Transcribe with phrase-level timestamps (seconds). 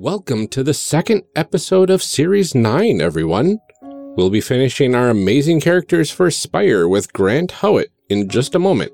[0.00, 3.58] Welcome to the second episode of Series 9, everyone.
[3.82, 8.92] We'll be finishing our amazing characters for Spire with Grant Howitt in just a moment.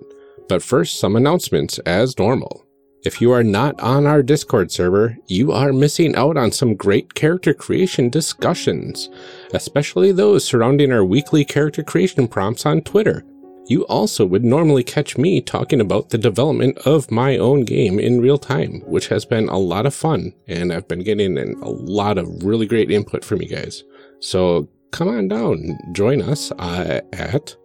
[0.48, 2.66] But first, some announcements as normal.
[3.04, 7.15] If you are not on our Discord server, you are missing out on some great
[7.15, 9.09] character creation discussions,
[9.54, 13.25] especially those surrounding our weekly character creation prompts on Twitter.
[13.69, 18.20] You also would normally catch me talking about the development of my own game in
[18.20, 22.16] real time, which has been a lot of fun, and I've been getting a lot
[22.16, 23.82] of really great input from you guys.
[24.20, 27.56] So come on down, join us uh, at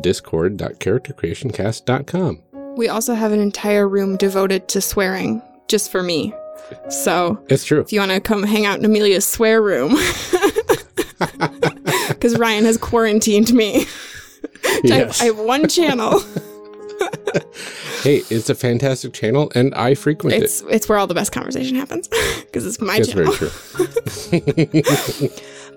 [0.00, 2.42] discord.charactercreationcast.com.
[2.76, 6.32] We also have an entire room devoted to swearing, just for me.
[6.88, 7.80] So It's true.
[7.80, 9.90] if you want to come hang out in Amelia's swear room,
[12.08, 13.86] because Ryan has quarantined me.
[14.76, 15.20] I- Yes.
[15.22, 16.22] I, have one channel.
[18.02, 20.42] Hey, it's a fantastic channel, and I frequent it.
[20.44, 22.06] It's it's where all the best conversation happens
[22.42, 23.32] because it's my It's channel.
[23.32, 25.28] very true.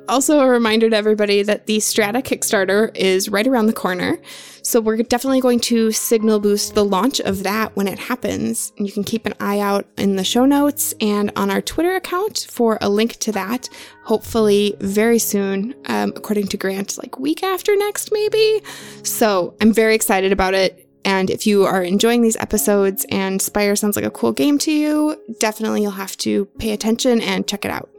[0.09, 4.17] Also, a reminder to everybody that the Strata Kickstarter is right around the corner.
[4.63, 8.73] So, we're definitely going to signal boost the launch of that when it happens.
[8.77, 11.95] And you can keep an eye out in the show notes and on our Twitter
[11.95, 13.69] account for a link to that.
[14.03, 18.61] Hopefully, very soon, um, according to Grant, like week after next, maybe.
[19.03, 20.87] So, I'm very excited about it.
[21.05, 24.71] And if you are enjoying these episodes and Spire sounds like a cool game to
[24.71, 27.89] you, definitely you'll have to pay attention and check it out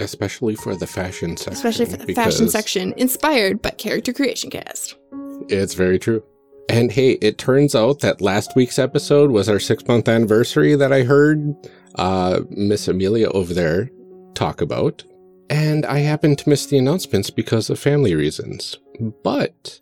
[0.00, 1.52] Especially for the fashion section.
[1.52, 4.96] especially for the fashion section inspired by character creation cast
[5.48, 6.22] It's very true.
[6.68, 10.92] And hey, it turns out that last week's episode was our six month anniversary that
[10.92, 11.54] I heard
[11.94, 13.90] uh, Miss Amelia over there
[14.34, 15.04] talk about.
[15.48, 18.78] And I happened to miss the announcements because of family reasons.
[19.22, 19.80] But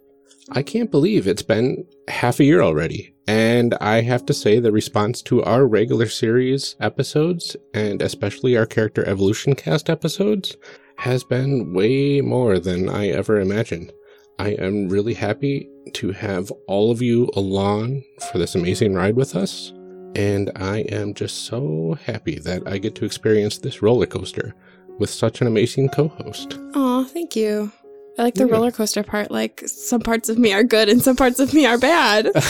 [0.51, 3.15] I can't believe it's been half a year already.
[3.27, 8.67] And I have to say the response to our regular series episodes, and especially our
[8.67, 10.57] character evolution cast episodes,
[10.99, 13.93] has been way more than I ever imagined.
[14.39, 19.35] I am really happy to have all of you along for this amazing ride with
[19.35, 19.73] us.
[20.17, 24.55] And I am just so happy that I get to experience this roller coaster
[24.99, 26.59] with such an amazing co host.
[26.75, 27.73] Aw, thank you
[28.19, 28.53] i like the Yeah.
[28.53, 31.67] roller coaster part like some parts of me are good and some parts of me
[31.67, 32.31] are bad.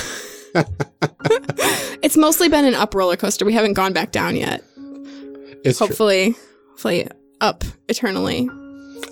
[2.02, 3.44] It's mostly been an up roller coaster.
[3.46, 4.62] We haven't gone back down yet.
[5.64, 5.86] It's true.
[5.86, 6.36] hopefully
[6.70, 7.08] hopefully
[7.40, 8.48] up eternally.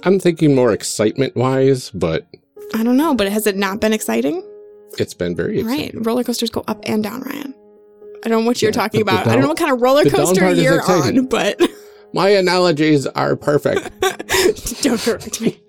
[0.04, 2.26] I'm thinking more excitement wise, but
[2.74, 4.42] i don't know but has it not been exciting?
[4.98, 5.96] It's been very exciting.
[5.96, 7.54] right roller coasters go up and down ryan.
[8.24, 9.26] I don't know what you're Yeah, talking about.
[9.26, 11.58] I don't know what kind of roller coaster you're on but
[12.12, 13.91] My analogies are perfect.
[14.83, 15.61] Don't correct me.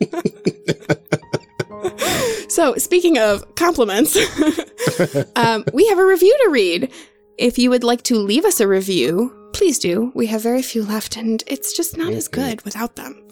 [2.49, 4.15] so, speaking of compliments,
[5.35, 6.91] um, we have a review to read.
[7.37, 10.11] If you would like to leave us a review, please do.
[10.15, 13.25] We have very few left, and it's just not as good without them.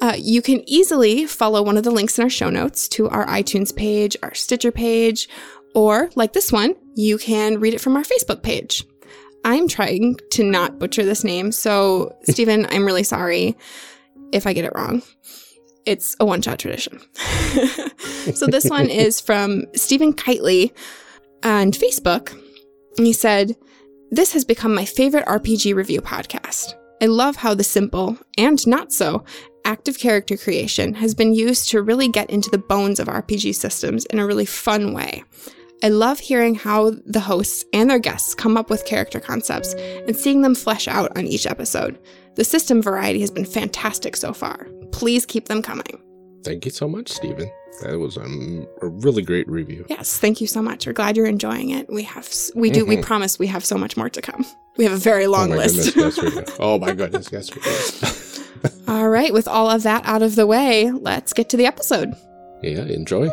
[0.00, 3.26] Uh, you can easily follow one of the links in our show notes to our
[3.26, 5.28] iTunes page, our Stitcher page,
[5.74, 8.84] or like this one, you can read it from our Facebook page.
[9.44, 13.56] I'm trying to not butcher this name, so Stephen, I'm really sorry
[14.32, 15.02] if I get it wrong.
[15.84, 16.98] It's a one shot tradition.
[18.34, 20.72] so this one is from Stephen Kitely
[21.44, 22.32] on Facebook.
[22.96, 23.54] And he said,
[24.10, 26.74] This has become my favorite RPG review podcast.
[27.02, 29.24] I love how the simple and not so
[29.66, 34.06] active character creation has been used to really get into the bones of RPG systems
[34.06, 35.22] in a really fun way.
[35.84, 40.16] I love hearing how the hosts and their guests come up with character concepts and
[40.16, 41.98] seeing them flesh out on each episode.
[42.36, 44.66] The system variety has been fantastic so far.
[44.92, 46.00] Please keep them coming.
[46.42, 47.50] Thank you so much, Stephen.
[47.82, 49.84] That was um, a really great review.
[49.90, 50.86] Yes, thank you so much.
[50.86, 51.92] We're glad you're enjoying it.
[51.92, 54.46] We have, we do, we promise we have so much more to come.
[54.78, 55.94] We have a very long oh list.
[55.94, 56.56] goodness, yes.
[56.60, 58.72] Oh my goodness, yes we do.
[58.88, 62.14] All right, with all of that out of the way, let's get to the episode.
[62.62, 63.28] yeah, enjoy.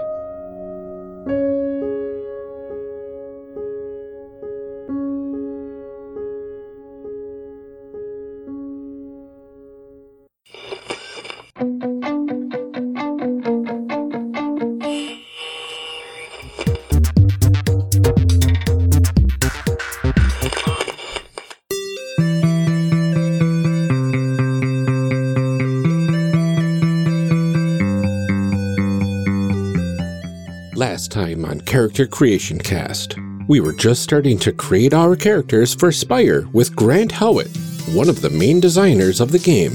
[31.41, 33.15] Last time on Character Creation Cast,
[33.47, 37.55] we were just starting to create our characters for Spire with Grant Howitt,
[37.93, 39.73] one of the main designers of the game.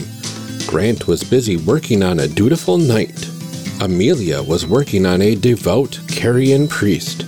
[0.66, 3.28] Grant was busy working on a dutiful knight.
[3.80, 7.22] Amelia was working on a devout Carrion priest.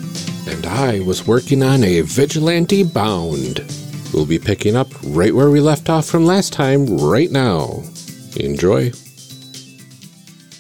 [0.47, 3.65] And I was working on a vigilante bound.
[4.13, 7.83] We'll be picking up right where we left off from last time, right now.
[8.37, 8.93] Enjoy.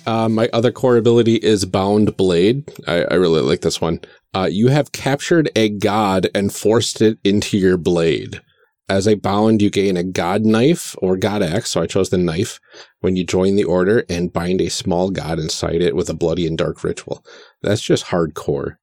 [0.09, 2.67] Uh, my other core ability is Bound Blade.
[2.87, 4.01] I, I really like this one.
[4.35, 8.41] Uh, you have captured a god and forced it into your blade.
[8.89, 12.17] As a bound, you gain a god knife or god axe, so I chose the
[12.17, 12.59] knife,
[13.01, 16.47] when you join the order and bind a small god inside it with a bloody
[16.47, 17.23] and dark ritual.
[17.61, 18.77] That's just hardcore.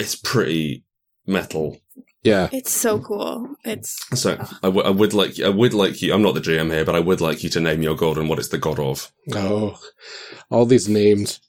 [0.00, 0.82] It's pretty
[1.28, 1.78] metal.
[2.22, 2.48] Yeah.
[2.52, 3.56] It's so cool.
[3.64, 6.14] It's So I, w- I would like I would like you.
[6.14, 8.28] I'm not the GM here, but I would like you to name your god and
[8.28, 9.10] what it's the god of.
[9.34, 9.78] Oh,
[10.50, 11.40] all these names.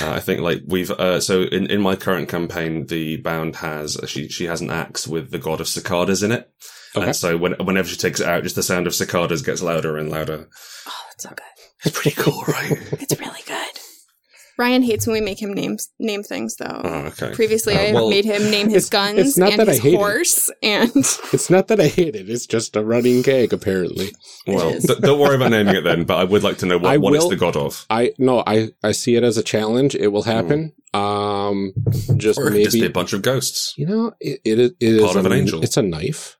[0.00, 3.96] Uh, I think like we've uh, so in, in my current campaign, the bound has
[4.06, 6.50] she she has an axe with the god of cicadas in it,
[6.96, 7.06] Okay.
[7.06, 9.98] and so when, whenever she takes it out, just the sound of cicadas gets louder
[9.98, 10.48] and louder.
[10.88, 11.38] oh, that's so good.
[11.84, 12.72] It's pretty cool, right?
[12.92, 13.71] It's really good.
[14.62, 16.80] Ryan hates when we make him name name things, though.
[16.84, 17.32] oh, okay.
[17.34, 19.80] Previously, Uh, I made him name his It's- guns it's not and that I his
[19.82, 19.96] hate it.
[19.96, 20.90] horse, and
[21.36, 22.30] It's not that I hate it.
[22.30, 24.08] It's just a running gag, apparently.
[24.46, 24.84] Well, is.
[24.84, 27.00] d- don't worry about naming it then, but I would like to know I what,
[27.00, 27.84] what it's will- the god of.
[27.90, 29.94] I no, I I see it as a challenge.
[29.96, 30.72] It will happen.
[30.94, 31.72] Um,
[32.16, 33.74] just Or it could just be maybe a bunch of ghosts.
[33.76, 35.62] you know it it, is- it is Part of a- an angel.
[35.62, 36.36] It's a knife.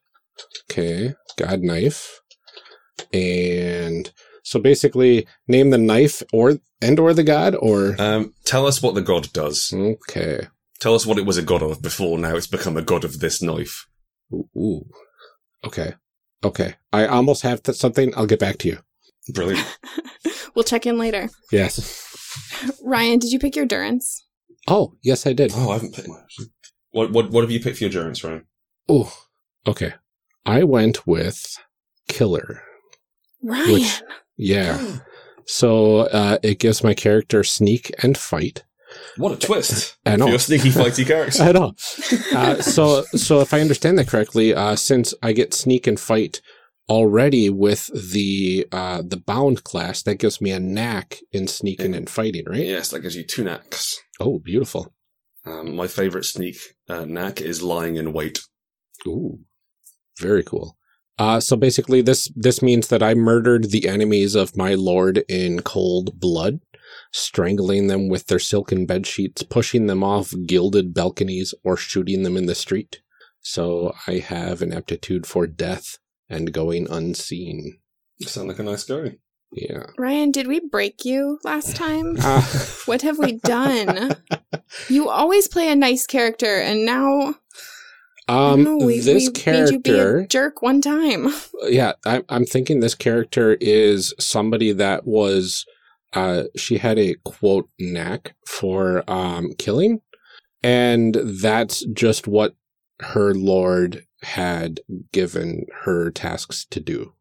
[0.70, 2.20] Okay, god knife,
[3.12, 4.10] and
[4.42, 8.94] so basically name the knife or and or the god or Um, tell us what
[8.94, 9.72] the god does.
[9.74, 10.48] okay.
[10.80, 12.18] Tell us what it was a god of before.
[12.18, 13.86] Now it's become a god of this knife.
[14.32, 14.84] Ooh, ooh.
[15.64, 15.94] okay,
[16.42, 16.74] okay.
[16.92, 18.12] I almost have th- something.
[18.16, 18.78] I'll get back to you.
[19.32, 19.64] Brilliant.
[20.54, 21.28] we'll check in later.
[21.52, 22.00] Yes.
[22.82, 24.26] Ryan, did you pick your Durance?
[24.66, 25.52] Oh, yes, I did.
[25.54, 26.36] Oh, I haven't picked much.
[26.90, 28.44] What what what have you picked for your durance, Ryan?
[28.88, 29.12] Oh,
[29.66, 29.94] okay.
[30.44, 31.56] I went with
[32.08, 32.62] killer.
[33.42, 33.72] Ryan.
[33.72, 34.02] Which-
[34.42, 34.98] Yeah.
[35.44, 38.62] So uh, it gives my character sneak and fight.
[39.16, 39.96] What a twist!
[40.06, 40.26] I For know.
[40.28, 41.42] your sneaky fighty character.
[41.42, 41.74] I know.
[42.34, 46.40] Uh, so so if I understand that correctly, uh, since I get sneak and fight
[46.88, 52.08] already with the uh, the bound class, that gives me a knack in sneaking and
[52.08, 52.64] fighting, right?
[52.64, 53.98] yes, that gives you two knacks.
[54.20, 54.94] Oh, beautiful.
[55.44, 56.56] Um, my favorite sneak
[56.88, 58.40] uh, knack is lying in wait.
[59.08, 59.40] Ooh,
[60.20, 60.76] very cool.
[61.18, 65.60] Uh, so basically, this this means that I murdered the enemies of my lord in
[65.60, 66.60] cold blood,
[67.12, 72.36] strangling them with their silken bed sheets, pushing them off gilded balconies, or shooting them
[72.36, 73.00] in the street.
[73.40, 75.98] So I have an aptitude for death
[76.28, 77.78] and going unseen.
[78.18, 79.16] You sound like a nice guy.
[79.52, 79.84] Yeah.
[79.98, 82.16] Ryan, did we break you last time?
[82.20, 82.40] Uh,
[82.86, 84.16] What have we done?
[84.88, 87.34] you always play a nice character, and now I
[88.28, 90.18] um, don't we, this we made you be character.
[90.18, 91.28] a jerk one time.
[91.64, 95.66] yeah, I'm, I'm thinking this character is somebody that was,
[96.12, 100.00] uh, she had a quote knack for, um, killing.
[100.62, 102.54] And that's just what
[103.00, 104.80] her lord had
[105.12, 107.14] given her tasks to do.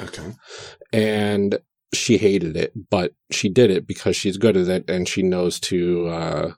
[0.00, 0.32] Okay.
[0.92, 1.58] And
[1.92, 5.60] she hated it, but she did it because she's good at it and she knows
[5.60, 6.52] to, uh,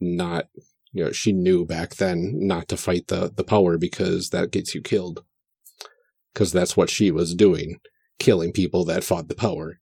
[0.00, 0.48] not,
[0.94, 4.74] you know, she knew back then not to fight the, the power because that gets
[4.74, 5.24] you killed
[6.32, 7.80] because that's what she was doing,
[8.18, 9.80] killing people that fought the power.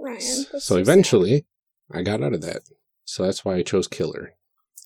[0.00, 0.20] Ryan.
[0.20, 0.78] So sad.
[0.78, 1.46] eventually,
[1.92, 2.62] I got out of that.
[3.04, 4.34] So that's why I chose killer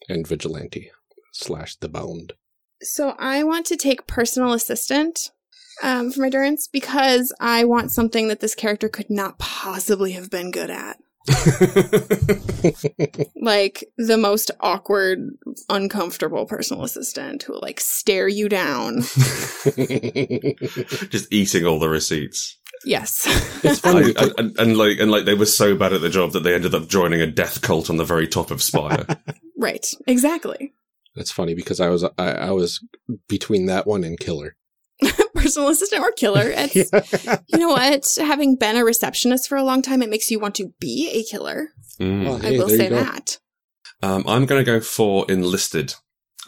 [0.08, 0.90] and vigilante
[1.32, 2.34] slash the bound.
[2.82, 5.30] So I want to take personal assistant
[5.82, 10.30] um, for my Durance because I want something that this character could not possibly have
[10.30, 10.98] been good at.
[13.42, 15.18] Like the most awkward,
[15.68, 19.00] uncomfortable personal assistant who will like stare you down.
[21.10, 22.58] Just eating all the receipts.
[22.84, 23.24] Yes.
[23.64, 24.14] it's I, funny.
[24.16, 26.54] and, and, and like and like they were so bad at the job that they
[26.54, 29.06] ended up joining a death cult on the very top of Spire.
[29.58, 29.86] right.
[30.06, 30.72] Exactly.
[31.16, 32.84] It's funny because I was I, I was
[33.28, 34.56] between that one and killer.
[35.42, 36.52] Personal assistant or killer.
[36.56, 36.92] It's
[37.48, 38.18] you know what?
[38.20, 41.22] Having been a receptionist for a long time, it makes you want to be a
[41.24, 41.68] killer.
[41.98, 42.24] Mm.
[42.24, 43.38] Well, I will say that.
[44.02, 45.94] Um, I'm going to go for enlisted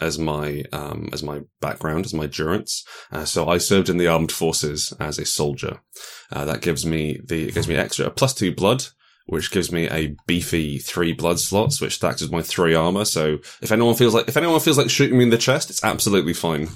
[0.01, 2.83] as my um, as my background, as my durance.
[3.11, 5.81] Uh, so I served in the armed forces as a soldier.
[6.31, 8.85] Uh, that gives me the it gives me extra plus two blood,
[9.25, 13.05] which gives me a beefy three blood slots, which stacks with my three armor.
[13.05, 15.83] So if anyone feels like if anyone feels like shooting me in the chest, it's
[15.83, 16.67] absolutely fine.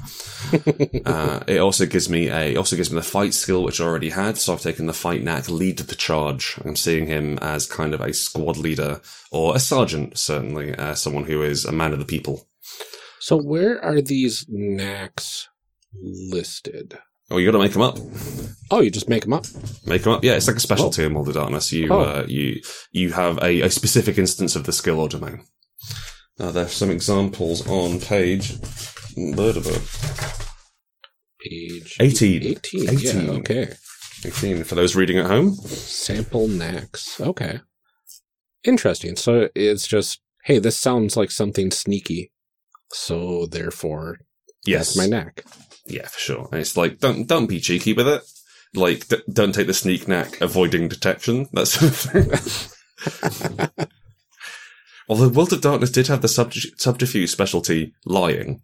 [1.06, 4.10] uh, it also gives me a also gives me the fight skill, which I already
[4.10, 4.38] had.
[4.38, 6.58] So I've taken the fight knack, lead to the charge.
[6.64, 9.02] I'm seeing him as kind of a squad leader
[9.32, 12.48] or a sergeant, certainly, uh, someone who is a man of the people.
[13.20, 15.50] So where are these knacks
[15.94, 17.00] listed?
[17.30, 17.98] Oh, you got to make them up.
[18.72, 19.46] Oh, you just make them up.
[19.86, 20.24] Make them up.
[20.24, 21.72] Yeah, it's like a specialty in World of Darkness.
[21.74, 22.02] You Oh.
[22.02, 25.42] uh, you you have a, a specific instance of the skill or domain.
[26.40, 28.54] Now, there's some examples on page.
[31.40, 32.44] Page 18.
[32.44, 32.90] 18.
[32.90, 33.00] 18.
[33.00, 33.70] Yeah, okay.
[34.26, 35.54] 18 for those reading at home.
[35.56, 37.20] Sample knacks.
[37.22, 37.60] Okay.
[38.64, 39.16] Interesting.
[39.16, 42.32] So it's just, hey, this sounds like something sneaky.
[42.92, 44.20] So therefore,
[44.66, 45.44] Yes, that's my knack.
[45.88, 46.50] Yeah, for sure.
[46.52, 48.24] And it's like don't don't be cheeky with it.
[48.74, 51.48] Like d- don't take the sneak knack, avoiding detection.
[51.54, 53.88] That sort of thing.
[55.10, 58.62] Although World of Darkness did have the subterfuge, subterfuge specialty lying,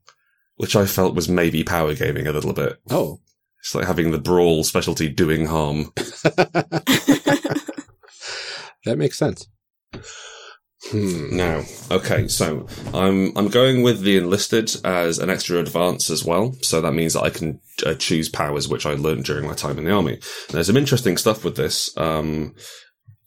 [0.58, 2.80] which I felt was maybe power gaming a little bit.
[2.90, 3.20] Oh.
[3.62, 5.94] It's like having the brawl specialty doing harm.
[8.86, 9.48] That makes sense.
[10.94, 11.36] Hmm.
[11.36, 16.56] Now, okay, so I'm I'm going with the enlisted as an extra advance as well.
[16.62, 19.80] So that means that I can uh, choose powers which I learned during my time
[19.80, 20.20] in the army.
[20.50, 21.98] There's some interesting stuff with this.
[21.98, 22.54] Um,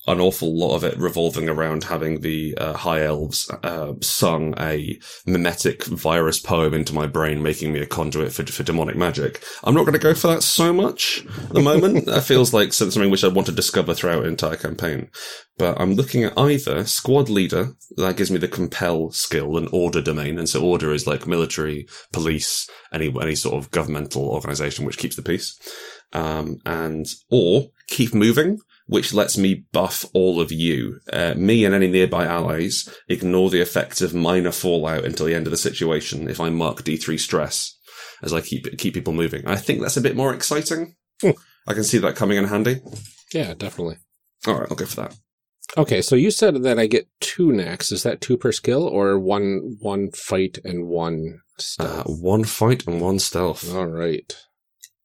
[0.07, 4.99] an awful lot of it revolving around having the uh, high elves uh, sung a
[5.27, 9.43] mimetic virus poem into my brain, making me a conduit for, for demonic magic.
[9.65, 12.07] I'm not going to go for that so much at the moment.
[12.07, 15.11] that feels like something which I want to discover throughout an entire campaign.
[15.59, 20.03] But I'm looking at either squad leader, that gives me the compel skill and order
[20.03, 20.39] domain.
[20.39, 25.17] And so order is like military, police, any, any sort of governmental organization which keeps
[25.17, 25.59] the peace.
[26.13, 31.75] Um, and, or keep moving, which lets me buff all of you, uh, me and
[31.75, 36.29] any nearby allies, ignore the effects of minor fallout until the end of the situation
[36.29, 37.77] if I mark D3 stress
[38.23, 39.47] as I keep, keep people moving.
[39.47, 40.95] I think that's a bit more exciting.
[41.21, 41.31] Hmm.
[41.67, 42.81] I can see that coming in handy.
[43.33, 43.97] Yeah, definitely.
[44.47, 45.17] All right, I'll go for that.
[45.77, 47.91] Okay, so you said that I get two knacks.
[47.91, 51.41] Is that two per skill or one one fight and one
[51.79, 53.75] Uh, one fight and one stealth.
[53.75, 54.37] All right.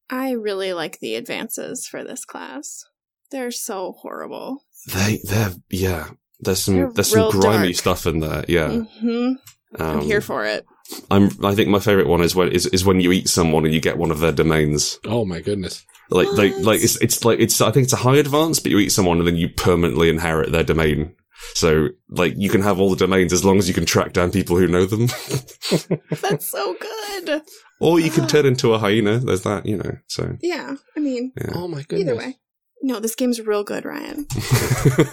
[0.10, 2.84] I really like the advances for this class.
[3.32, 4.64] They're so horrible.
[4.94, 6.10] They, they're, yeah.
[6.40, 7.76] There's some, They're there's some grimy dark.
[7.76, 8.44] stuff in there.
[8.48, 8.70] Yeah.
[9.00, 9.34] hmm
[9.80, 10.66] I'm Um, here for it.
[11.10, 13.74] I'm, I think my favorite one is when, is, is when you eat someone and
[13.74, 15.00] you get one of their domains.
[15.06, 15.86] Oh my goodness.
[16.10, 16.64] Like, like, What?
[16.64, 19.20] like, it's, it's like, it's, I think it's a high advance, but you eat someone
[19.20, 21.16] and then you permanently inherit their domain.
[21.54, 24.32] So, like, you can have all the domains as long as you can track down
[24.32, 25.08] people who know them.
[26.22, 27.42] That's so good.
[27.80, 29.20] or you can turn into a hyena.
[29.20, 30.38] There's that, you know, so.
[30.42, 31.52] Yeah, I mean, Yeah.
[31.56, 32.02] Oh my goodness.
[32.10, 32.38] either way.
[32.84, 34.26] No, this game's real good, Ryan.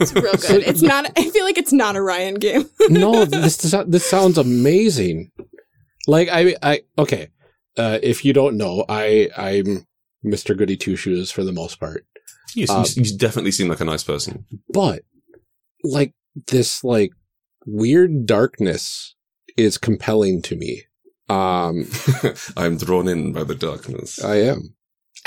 [0.00, 0.62] It's real good.
[0.66, 1.10] It's not.
[1.18, 2.64] I feel like it's not a Ryan game.
[2.88, 5.30] no, this this sounds amazing.
[6.06, 7.28] Like I I okay.
[7.76, 9.86] Uh, if you don't know, I I'm
[10.24, 10.56] Mr.
[10.56, 12.06] Goody Two Shoes for the most part.
[12.54, 14.46] you, Um, you, you definitely seem like a nice person.
[14.72, 15.02] But
[15.84, 16.12] like
[16.46, 17.12] this like
[17.66, 19.14] weird darkness
[19.56, 20.84] is compelling to me.
[21.28, 21.88] Um
[22.56, 24.22] I'm drawn in by the darkness.
[24.24, 24.74] I am.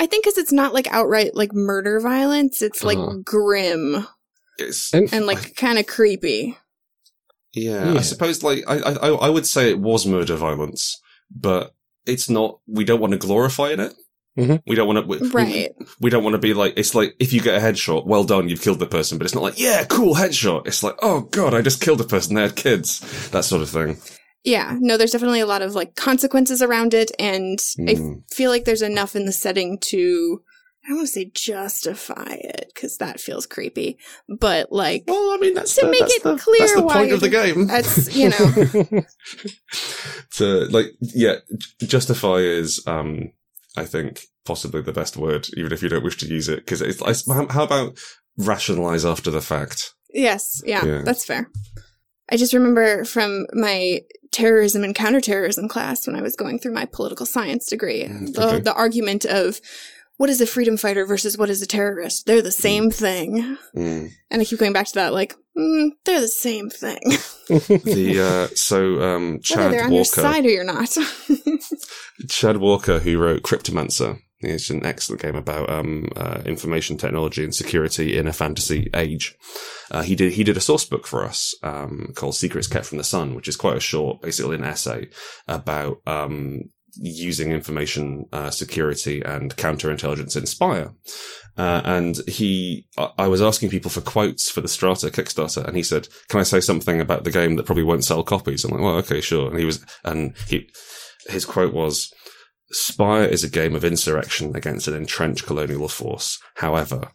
[0.00, 2.62] I think because it's not like outright like murder violence.
[2.62, 3.18] It's like Uh-huh.
[3.24, 4.06] grim
[4.58, 6.56] It's, And and like kind of creepy.
[7.54, 7.98] yeah, Yeah.
[7.98, 11.74] I suppose like I, I I would say it was murder violence, but
[12.06, 12.58] it's not.
[12.66, 13.94] We don't want to glorify in it.
[14.38, 14.62] Mhm.
[14.66, 15.06] We don't want to.
[15.06, 15.72] We, Right.
[16.00, 16.72] We don't want to be like.
[16.76, 19.18] It's like if you get a headshot, well done, you've killed the person.
[19.18, 20.66] But it's not like yeah, cool headshot.
[20.66, 22.34] It's like oh god, I just killed a person.
[22.34, 23.00] They had kids.
[23.30, 23.98] That sort of thing.
[24.44, 24.76] Yeah.
[24.80, 28.22] No, there's definitely a lot of like consequences around it, and I Mm.
[28.32, 30.42] feel like there's enough in the setting to.
[30.84, 35.36] I don't want to say justify it because that feels creepy, but like Well, I
[35.40, 37.28] mean that's To the, make that's it the, clear That's the why point of the
[37.28, 37.68] game.
[37.68, 39.04] that's you know
[40.32, 41.36] to like yeah
[41.82, 43.30] justify is um
[43.76, 46.82] i think possibly the best word even if you don't wish to use it because
[46.82, 47.16] it's like
[47.50, 47.96] how about
[48.38, 51.02] rationalize after the fact Yes, yeah, Yeah.
[51.04, 51.48] that's fair.
[52.32, 56.86] I just remember from my terrorism and counterterrorism class when I was going through my
[56.86, 58.60] political science degree, Mm, the, okay.
[58.60, 59.60] the argument of
[60.16, 62.24] what is a freedom fighter versus what is a terrorist?
[62.24, 63.58] They're the same thing.
[63.76, 64.10] Mm.
[64.30, 67.00] And I keep going back to that, like, mm, they're the same thing.
[67.48, 70.96] the uh so um Whether chad they're on your side or you're not.
[72.28, 77.54] chad walker who wrote cryptomancer it's an excellent game about um, uh, information technology and
[77.54, 79.36] security in a fantasy age.
[79.90, 82.98] Uh, he did he did a source book for us um, called "Secrets Kept from
[82.98, 85.08] the Sun," which is quite a short, basically an essay
[85.48, 86.62] about um,
[86.94, 90.92] using information uh, security and counterintelligence in Spire.
[91.56, 95.76] Uh, and he, I I was asking people for quotes for the Strata Kickstarter, and
[95.76, 98.70] he said, "Can I say something about the game that probably won't sell copies?" I'm
[98.70, 100.70] like, "Well, okay, sure." And he was, and he,
[101.28, 102.12] his quote was,
[102.72, 106.38] "Spire is a game of insurrection against an entrenched colonial force.
[106.56, 107.10] However,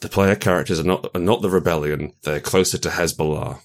[0.00, 3.60] the player characters are not are not the rebellion; they're closer to Hezbollah."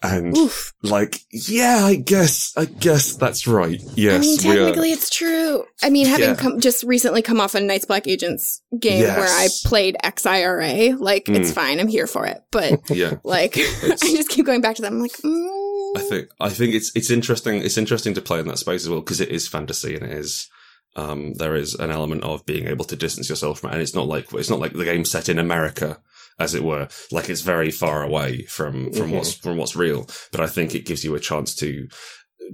[0.00, 0.72] And Oof.
[0.84, 3.80] like, yeah, I guess, I guess that's right.
[3.96, 5.64] Yes, I mean, technically, it's true.
[5.82, 6.34] I mean, having Yeah.
[6.36, 11.28] come, just recently come off a Night's Black Agents game where I played XIRA, like,
[11.28, 11.54] it's Mm.
[11.54, 11.80] fine.
[11.80, 12.40] I'm here for it.
[12.52, 14.94] But Yeah, Like, I just keep going back to them.
[14.94, 15.57] I'm like, mm,
[15.96, 17.62] I think I think it's it's interesting.
[17.62, 20.12] It's interesting to play in that space as well because it is fantasy and it
[20.12, 20.48] is
[20.96, 23.94] Um, there is an element of being able to distance yourself from it, and it's
[23.94, 26.00] not like it's not like the game set in America,
[26.38, 26.88] as it were.
[27.12, 29.14] Like it's very far away from from Mhm.
[29.16, 30.08] what's from what's real.
[30.32, 31.86] But I think it gives you a chance to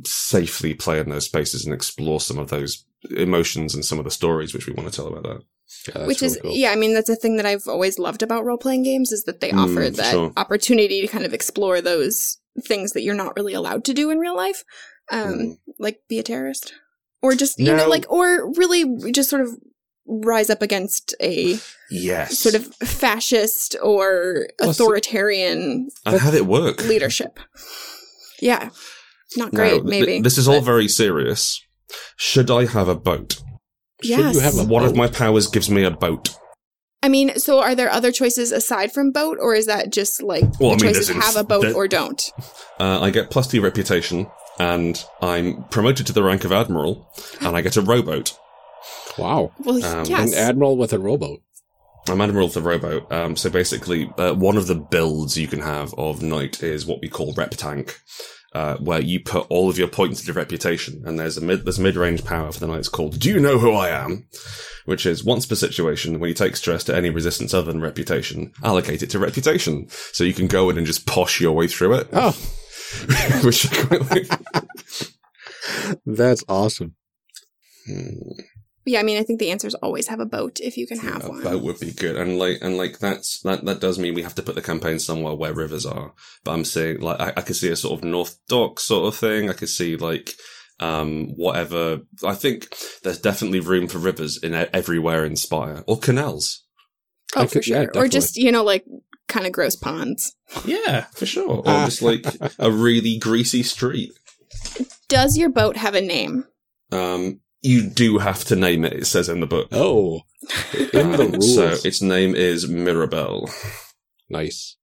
[0.04, 4.10] safely play in those spaces and explore some of those emotions and some of the
[4.10, 5.40] stories which we want to tell about that.
[5.88, 6.52] Yeah, that's Which is, cool.
[6.54, 9.24] yeah, I mean, that's a thing that I've always loved about role playing games is
[9.24, 10.32] that they Mm, offer for that sure.
[10.36, 14.18] opportunity to kind of explore those things that you're not really allowed to do in
[14.18, 14.62] real life.
[15.10, 15.58] Um, Mm.
[15.78, 16.72] like be a terrorist.
[17.22, 19.50] Or just, you know, like, or really just sort of
[20.06, 21.58] rise up against a
[21.90, 26.84] Yes, sort of fascist or Well, so- authoritarian and have it work.
[26.84, 27.38] leadership.
[28.40, 28.70] Yeah.
[29.36, 30.20] Not Now, great, th- maybe.
[30.20, 31.60] this is all but- very serious.
[32.16, 33.40] Should I have a boat?
[34.02, 34.34] Should Yes.
[34.34, 36.30] you have a One of my powers gives me a boat.
[37.04, 40.44] I mean, so are there other choices aside from boat, or is that just like
[40.58, 42.32] Well, I mean, choices there's have a boat there- or don't?
[42.80, 44.26] Uh, I get plus two reputation,
[44.58, 47.06] and I'm promoted to the rank of admiral,
[47.42, 48.32] and I get a rowboat.
[49.18, 49.52] Wow.
[49.58, 50.32] Well, Um, yes.
[50.32, 51.42] An admiral with a rowboat.
[52.08, 53.12] I'm admiral with a rowboat.
[53.12, 57.00] Um, so basically, uh, one of the builds you can have of knight is what
[57.02, 58.00] we call rep tank.
[58.54, 61.80] Uh, where you put all of your points into reputation, and there's a mid there's
[61.80, 64.28] mid range power for the knights called "Do you know who I am?"
[64.84, 68.52] Which is once per situation when you take stress to any resistance other than reputation,
[68.62, 71.94] allocate it to reputation, so you can go in and just posh your way through
[71.94, 72.08] it.
[72.12, 72.30] Oh,
[73.42, 74.28] which I quite like.
[76.06, 76.94] that's awesome.
[77.86, 78.40] Hmm.
[78.86, 80.98] Yeah, I mean, I think the answer is always have a boat if you can
[80.98, 81.42] have a one.
[81.42, 83.64] boat would be good, and like, and like that's that.
[83.64, 86.12] That does mean we have to put the campaign somewhere where rivers are.
[86.44, 89.18] But I'm saying, like, I, I could see a sort of North Dock sort of
[89.18, 89.48] thing.
[89.48, 90.34] I could see like,
[90.80, 92.00] um, whatever.
[92.24, 96.64] I think there's definitely room for rivers in everywhere in Spire or canals.
[97.36, 98.04] Oh, I for could- yeah, sure.
[98.04, 98.84] or just, you know, like
[99.28, 100.36] kind of gross ponds.
[100.64, 101.58] Yeah, for sure.
[101.66, 102.24] Or just like
[102.58, 104.12] a really greasy street.
[105.08, 106.44] Does your boat have a name?
[106.92, 108.92] Um, you do have to name it.
[108.92, 109.68] It says in the book.
[109.72, 110.20] Oh,
[110.92, 111.54] in the rules.
[111.54, 113.50] So its name is Mirabelle.
[114.28, 114.76] nice.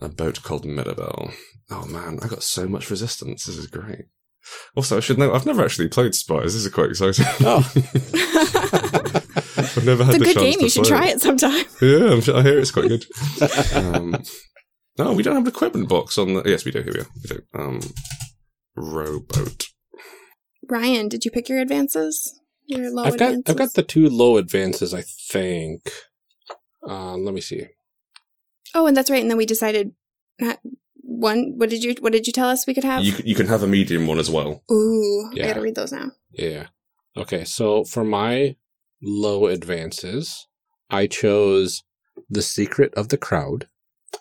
[0.00, 1.32] a boat called Mirabelle.
[1.70, 3.46] Oh man, I got so much resistance.
[3.46, 4.06] This is great.
[4.76, 6.52] Also, I should know I've never actually played Spires.
[6.52, 7.24] This is quite exciting.
[7.40, 7.70] Oh.
[9.56, 10.60] I've never had it's a the good chance game.
[10.60, 11.64] You should try it sometime.
[11.80, 13.04] Yeah, I'm sure, I hear it's quite good.
[13.74, 14.16] um,
[14.98, 16.42] no, we don't have an equipment box on the.
[16.44, 16.82] Yes, we do.
[16.82, 17.06] Here we go.
[17.22, 17.42] We do.
[17.58, 17.80] Um,
[18.76, 19.68] rowboat.
[20.68, 22.40] Ryan, did you pick your advances?
[22.66, 23.44] Your low I've got advances?
[23.52, 25.90] I've got the two low advances, I think.
[26.86, 27.66] Uh, let me see.
[28.74, 29.20] Oh, and that's right.
[29.22, 29.92] And then we decided
[30.40, 30.58] not
[31.02, 31.54] one.
[31.56, 33.04] What did you What did you tell us we could have?
[33.04, 34.62] You you can have a medium one as well.
[34.70, 35.46] Ooh, I Yeah.
[35.48, 36.12] gotta read those now.
[36.32, 36.68] Yeah.
[37.16, 38.56] Okay, so for my
[39.00, 40.46] low advances,
[40.90, 41.84] I chose
[42.28, 43.68] The Secret of the Crowd,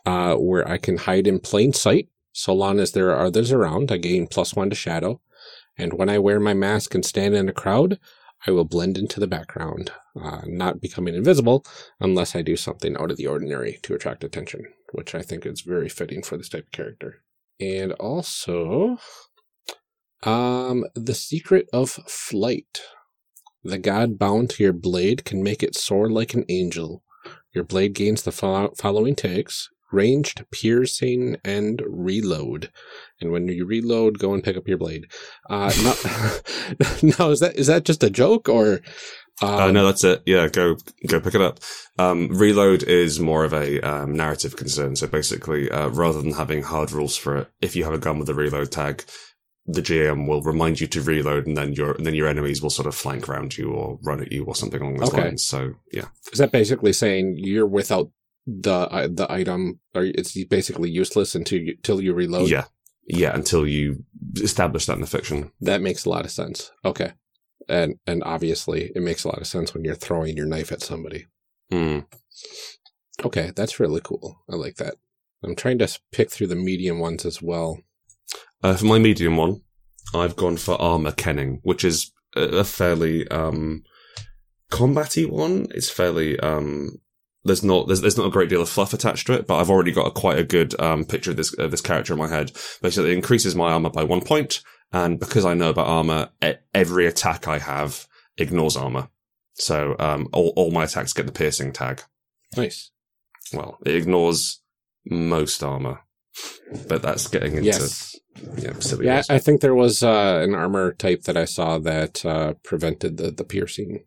[0.06, 2.10] uh, where I can hide in plain sight.
[2.34, 5.22] So long as there are others around, I gain plus one to shadow.
[5.78, 8.00] And when I wear my mask and stand in a crowd,
[8.46, 11.66] I will blend into the background, uh, not becoming invisible
[12.00, 15.62] unless I do something out of the ordinary to attract attention, which I think is
[15.62, 17.24] very fitting for this type of character.
[17.60, 18.98] And also,
[20.24, 22.82] um, the secret of flight.
[23.64, 27.04] The god bound to your blade can make it soar like an angel.
[27.54, 32.72] Your blade gains the follow- following tags ranged, piercing, and reload.
[33.22, 35.06] And when you reload, go and pick up your blade.
[35.50, 36.86] Uh, now,
[37.18, 38.82] now is that is that just a joke or?
[39.42, 40.22] Um, Uh, no, that's it.
[40.26, 40.78] Yeah, go
[41.08, 41.60] go pick it up.
[41.98, 44.96] Um, reload is more of a um, narrative concern.
[44.96, 48.20] So basically, uh, rather than having hard rules for it, if you have a gun
[48.20, 49.04] with a reload tag,
[49.66, 52.70] the GM will remind you to reload, and then your and then your enemies will
[52.70, 55.24] sort of flank around you or run at you or something along those Okay.
[55.24, 55.44] lines.
[55.44, 58.12] So yeah, Is that basically saying you're without
[58.46, 62.50] the uh, the item, or it's basically useless until you, until you reload?
[62.50, 62.66] yeah,
[63.08, 63.34] yeah.
[63.34, 64.04] Until you
[64.42, 65.52] establish that in the fiction.
[65.62, 66.72] That makes a lot of sense.
[66.84, 67.14] Okay.
[67.70, 70.82] And and obviously it makes a lot of sense when you're throwing your knife at
[70.82, 71.28] somebody.
[71.72, 72.00] Hmm.
[73.24, 74.44] Okay, that's really cool.
[74.50, 74.96] I like that.
[75.44, 77.80] I'm trying to pick through the medium ones as well.
[78.62, 79.62] Uh, for my medium one,
[80.14, 83.84] I've gone for armor kenning, which is a, a fairly um,
[84.72, 85.68] combaty one.
[85.72, 87.02] It's fairly um,
[87.46, 89.70] there's not there's, there's not a great deal of fluff attached to it, but I've
[89.70, 92.28] already got a, quite a good um, picture of this of this character in my
[92.28, 92.52] head.
[92.82, 96.30] Basically, it increases my armor by one point, and because I know about armor,
[96.74, 99.10] every attack I have ignores armor.
[99.56, 102.02] So um, all all my attacks get the piercing tag.
[102.56, 102.92] Nice.
[103.54, 104.62] Well, it ignores
[105.06, 106.02] most armor,
[106.88, 108.20] but that's getting into Yes.
[108.58, 108.74] yeah.
[109.02, 109.22] Yeah.
[109.30, 113.32] I think there was uh, an armor type that I saw that uh, prevented the,
[113.32, 114.06] the piercing.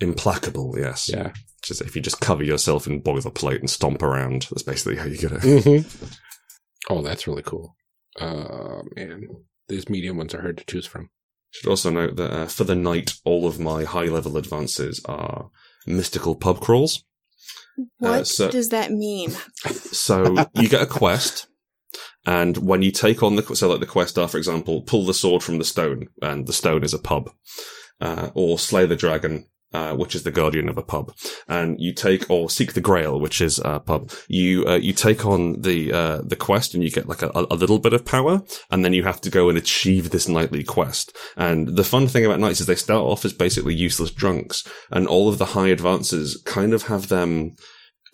[0.00, 1.08] Implacable, yes.
[1.08, 1.32] Yeah.
[1.62, 5.18] Just if you just cover yourself in boilerplate and stomp around, that's basically how you
[5.18, 5.40] get it.
[5.40, 6.04] Mm-hmm.
[6.90, 7.76] Oh, that's really cool.
[8.18, 9.26] Uh, man,
[9.68, 11.10] these medium ones are hard to choose from.
[11.50, 15.50] Should also note that uh, for the knight, all of my high level advances are
[15.86, 17.04] mystical pub crawls.
[17.98, 19.32] What so- does that mean?
[19.66, 21.48] So you get a quest,
[22.24, 25.12] and when you take on the so like the quest are, for example, pull the
[25.12, 27.30] sword from the stone, and the stone is a pub,
[28.00, 31.12] uh, or slay the dragon, uh, which is the guardian of a pub,
[31.46, 34.10] and you take or seek the grail, which is a pub.
[34.28, 37.54] You uh, you take on the uh, the quest, and you get like a, a
[37.54, 41.16] little bit of power, and then you have to go and achieve this knightly quest.
[41.36, 45.06] And the fun thing about knights is they start off as basically useless drunks, and
[45.06, 47.56] all of the high advances kind of have them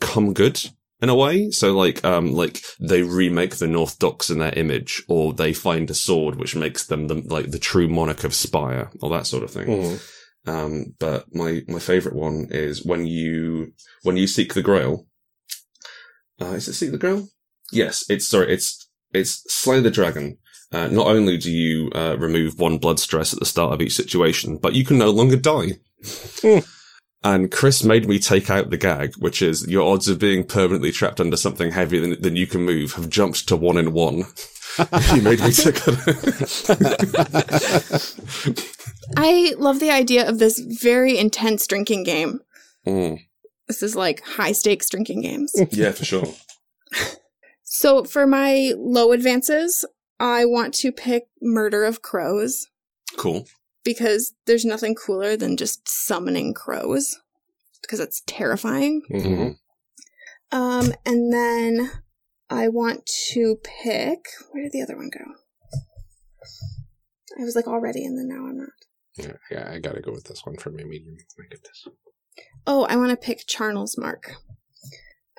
[0.01, 0.61] come good
[1.01, 1.51] in a way.
[1.51, 5.91] So like, um, like they remake the North Docks in their image, or they find
[5.91, 9.45] a sword which makes them the, like the true monarch of Spire, or that sort
[9.45, 9.67] of thing.
[9.67, 10.11] Mhm.
[10.47, 15.07] Um, but my, my favorite one is when you, when you seek the grail.
[16.41, 17.29] Uh, is it seek the grail?
[17.73, 20.39] Yes, it's, sorry, it's, it's slay the dragon.
[20.73, 23.95] Uh, not only do you, uh, remove one blood stress at the start of each
[23.95, 25.79] situation, but you can no longer die.
[26.43, 26.59] Hmm.
[27.23, 30.93] And Chris made me take out the gag, which is your odds of being permanently
[30.93, 34.25] trapped under something heavier than, than you can move have jumped to one in one.
[35.13, 35.81] he made me take.
[39.17, 42.41] I love the idea of this very intense drinking game.
[42.87, 43.21] Mm,
[43.69, 45.53] This is like high stakes drinking games.
[45.71, 46.27] yeah, for sure.
[47.63, 49.85] so for my low advances,
[50.21, 52.69] I want to pick Murder of Crows
[53.17, 53.47] Cool.
[53.85, 57.19] because there's nothing cooler than just summoning crows
[57.83, 59.03] because it's terrifying.
[59.11, 59.57] Mhm.
[60.53, 61.91] Um, and then
[62.49, 64.27] I want to pick.
[64.53, 65.25] Where did the other one go?
[67.41, 68.69] I was like already, and then now I'm not.
[69.17, 71.17] Yeah, yeah, I gotta go with this one for my medium.
[71.39, 71.89] My goodness.
[72.67, 74.33] Oh, I want to pick Charnel's Mark,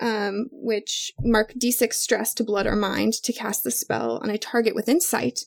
[0.02, 4.38] um, which mark d6 stress to blood or mind to cast the spell on a
[4.38, 5.42] target within sight.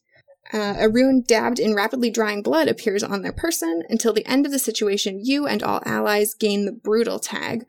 [0.53, 3.83] Uh, a rune dabbed in rapidly drying blood appears on their person.
[3.88, 7.67] Until the end of the situation, you and all allies gain the brutal tag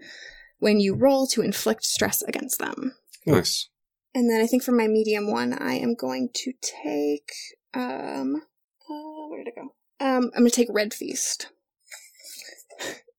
[0.59, 2.95] when you roll to inflict stress against them.
[3.25, 3.69] Nice.
[4.15, 7.31] And then I think for my medium one, I am going to take
[7.73, 8.43] um
[8.89, 9.73] uh, where did it go?
[9.99, 11.47] Um, I'm gonna take Red Feast.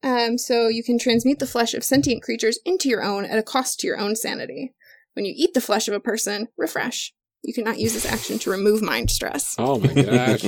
[0.02, 3.42] Um, so you can transmute the flesh of sentient creatures into your own at a
[3.42, 4.72] cost to your own sanity.
[5.14, 7.12] When you eat the flesh of a person, refresh.
[7.42, 9.54] You cannot use this action to remove mind stress.
[9.58, 10.44] Oh my gosh.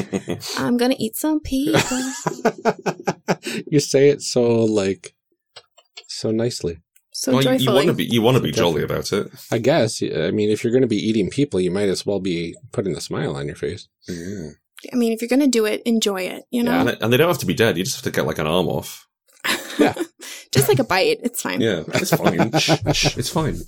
[0.59, 1.81] I'm gonna eat some people.
[3.67, 5.15] you say it so like
[6.07, 6.79] so nicely.
[7.15, 7.65] So well, you, joyfully.
[7.65, 9.31] you want to be you want to be jolly about it.
[9.51, 10.03] I guess.
[10.03, 12.97] I mean, if you're going to be eating people, you might as well be putting
[12.97, 13.89] a smile on your face.
[14.09, 14.51] Yeah.
[14.93, 16.45] I mean, if you're gonna do it, enjoy it.
[16.51, 17.77] You know, And, it- and they don't have to be dead.
[17.77, 19.07] You just have to get like an arm off.
[19.79, 19.95] Yeah.
[20.53, 21.19] just like a bite.
[21.23, 21.61] It's fine.
[21.61, 22.53] Yeah, it's fine.
[22.59, 23.59] Shh, shh, it's fine.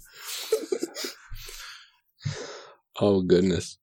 [3.00, 3.78] Oh goodness.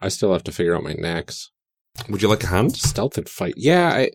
[0.00, 1.50] I still have to figure out my knacks.
[2.10, 2.76] Would you like a hand?
[2.76, 3.54] Stealth and fight.
[3.56, 4.10] Yeah, I,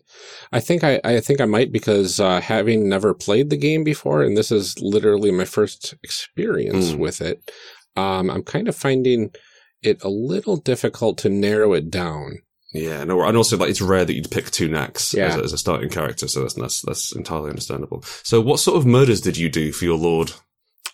[0.52, 4.22] I think I, I think I might because uh, having never played the game before,
[4.22, 6.98] and this is literally my first experience Mm.
[6.98, 7.50] with it.
[7.96, 9.32] Um, I'm kind of finding
[9.82, 12.38] it a little difficult to narrow it down.
[12.74, 15.26] Yeah, no, and also like it's rare that you'd pick two knacks Yeah.
[15.26, 18.02] as, a, as a starting character, so that's, that's that's entirely understandable.
[18.22, 20.32] So, what sort of murders did you do for your lord?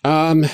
[0.03, 0.45] Um,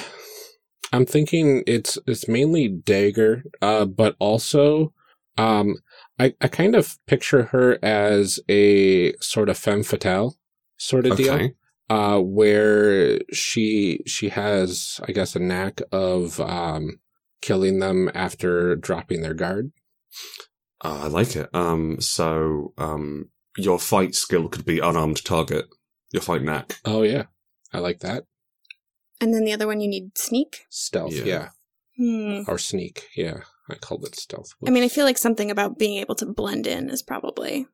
[0.93, 4.93] I'm thinking it's it's mainly dagger, uh, but also,
[5.37, 5.75] um,
[6.19, 10.37] I I kind of picture her as a sort of femme fatale
[10.77, 11.49] sort of deal.
[11.87, 16.99] Uh, where she she has, I guess, a knack of um,
[17.41, 19.71] killing them after dropping their guard.
[20.83, 21.49] uh, I like it.
[21.53, 25.65] Um, so um, your fight skill could be unarmed target.
[26.11, 26.79] Your fight knack.
[26.85, 27.23] Oh yeah,
[27.73, 28.23] I like that
[29.21, 30.61] And then the other one, you need sneak.
[30.69, 31.13] stealth.
[31.13, 31.23] Yeah.
[31.25, 31.49] Yeah,
[31.97, 32.41] Hmm.
[32.47, 33.07] or sneak.
[33.15, 34.49] Yeah, I called it stealth.
[34.65, 37.65] I mean, I feel like something about being able to blend in is probably.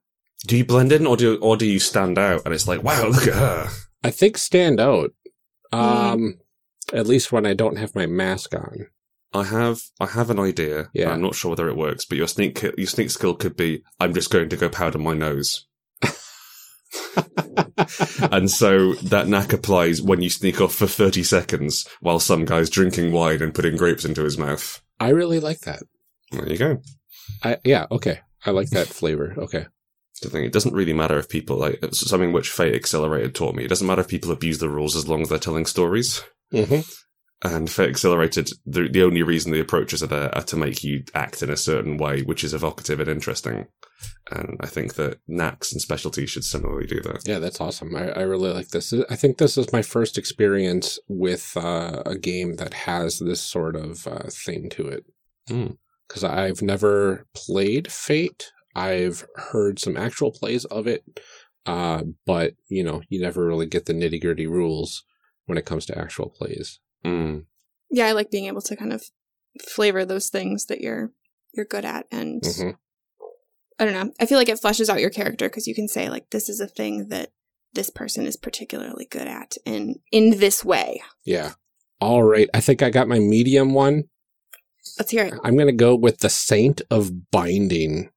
[0.48, 2.42] Do you blend in, or do or do you stand out?
[2.46, 3.68] And it's like, wow, look at her.
[4.04, 5.12] I think stand out.
[5.72, 6.40] Um,
[6.94, 8.88] at least when I don't have my mask on.
[9.34, 10.90] I have I have an idea.
[10.94, 11.12] Yeah.
[11.12, 14.14] I'm not sure whether it works, but your sneak your sneak skill could be I'm
[14.14, 15.66] just going to go powder my nose.
[18.32, 22.70] and so that knack applies when you sneak off for 30 seconds while some guy's
[22.70, 24.82] drinking wine and putting grapes into his mouth.
[25.00, 25.84] I really like that.
[26.32, 26.82] There you go.
[27.44, 28.20] I yeah okay.
[28.46, 29.34] I like that flavor.
[29.38, 29.68] Okay.
[30.22, 33.56] The thing, it doesn't really matter if people like it's something which Fate Accelerated taught
[33.56, 33.64] me.
[33.64, 36.24] It doesn't matter if people abuse the rules as long as they're telling stories.
[36.54, 36.82] Mm-hmm.
[37.44, 41.04] And for Accelerated, the the only reason the approaches are there are to make you
[41.16, 43.68] act in a certain way, which is evocative and interesting.
[44.32, 47.28] And I think that knacks and specialties should similarly do that.
[47.28, 47.96] Yeah, that's awesome.
[47.96, 48.94] I, I really like this.
[49.10, 53.76] I think this is my first experience with uh, a game that has this sort
[53.76, 55.06] of uh, thing to it.
[55.48, 55.72] Hmm.
[56.08, 58.52] Because I've never played Fate.
[58.76, 61.04] I've heard some actual plays of it,
[61.66, 65.04] uh, but you know, you never really get the nitty gritty rules
[65.46, 66.80] when it comes to actual plays.
[67.06, 67.46] Mm.
[67.90, 69.04] Yeah, I like being able to kind of
[69.62, 71.12] flavor those things that you're
[71.54, 72.78] you're good at and Mhm.
[73.80, 74.14] I don't know.
[74.20, 76.60] I feel like it fleshes out your character because you can say like this is
[76.60, 77.32] a thing that
[77.74, 81.02] this person is particularly good at in in this way.
[81.26, 81.54] Yeah.
[82.00, 82.50] All right.
[82.54, 84.06] I think I got my medium one.
[84.98, 85.34] Let's hear it.
[85.44, 88.10] I'm going to go with the Saint of Binding.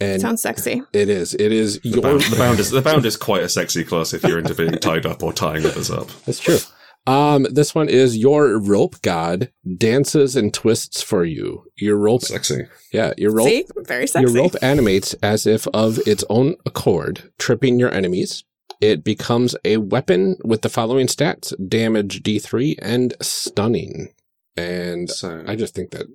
[0.00, 0.82] And Sounds sexy.
[0.92, 1.34] it is.
[1.34, 2.02] It is The, your.
[2.02, 4.72] bound, the bound is the bound is quite a sexy class if you're into being
[4.72, 6.08] tied up or tying others up.
[6.26, 6.58] That's true.
[7.06, 11.64] Um, this one is your rope god dances and twists for you.
[11.76, 12.66] Your rope, Sexy.
[12.92, 14.32] yeah, your rope, See, very sexy.
[14.32, 18.44] your rope animates as if of its own accord, tripping your enemies.
[18.80, 24.08] It becomes a weapon with the following stats: damage D3 and stunning.
[24.56, 26.06] And So I just think that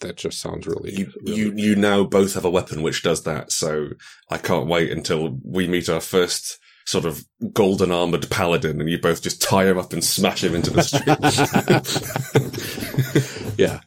[0.00, 3.22] that just sounds really, you, really you you now both have a weapon which does
[3.22, 3.50] that.
[3.50, 3.88] So
[4.30, 8.98] I can't wait until we meet our first sort of golden armored paladin, and you
[8.98, 11.06] both just tie him up and smash him into the street.
[13.58, 13.80] yeah.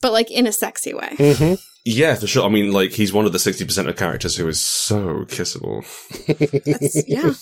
[0.00, 1.14] but like in a sexy way.
[1.18, 1.54] hmm
[1.90, 2.44] yeah, for sure.
[2.44, 5.86] I mean, like he's one of the sixty percent of characters who is so kissable.
[6.64, 7.32] That's, yeah.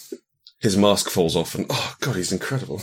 [0.60, 2.76] His mask falls off, and oh god, he's incredible.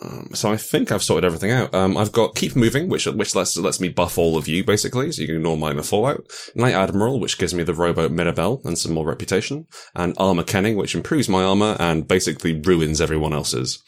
[0.00, 1.74] Um, so I think I've sorted everything out.
[1.74, 5.10] Um, I've got keep moving, which which lets lets me buff all of you basically,
[5.10, 6.24] so you can ignore minor fallout.
[6.54, 10.76] Knight Admiral, which gives me the rowboat Mirabelle and some more reputation, and Armor Kenning,
[10.76, 13.82] which improves my armor and basically ruins everyone else's.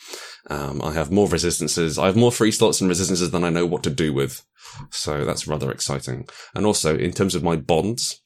[0.49, 1.99] Um, I have more resistances.
[1.99, 4.45] I have more free slots and resistances than I know what to do with,
[4.91, 6.29] so that's rather exciting.
[6.55, 8.21] And also in terms of my bonds,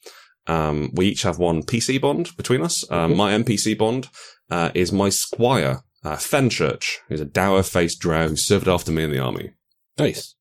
[0.47, 2.91] um, we each have one PC bond between us.
[2.91, 4.09] Um, my NPC bond
[4.51, 9.11] uh, is my squire, uh, Fenchurch, who's a dour-faced drow who served after me in
[9.11, 9.55] the army.
[9.99, 10.35] Nice.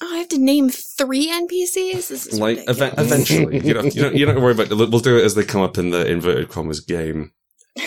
[0.00, 2.08] Oh, I have to name three NPCs.
[2.08, 4.70] This is like ev- eventually, you don't, you don't, you don't worry about.
[4.70, 4.74] it.
[4.76, 7.32] We'll do it as they come up in the inverted commas game.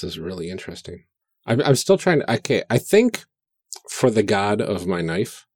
[0.00, 1.04] This is really interesting.
[1.46, 2.32] I'm, I'm still trying to.
[2.34, 3.24] Okay, I think
[3.90, 5.46] for the god of my knife.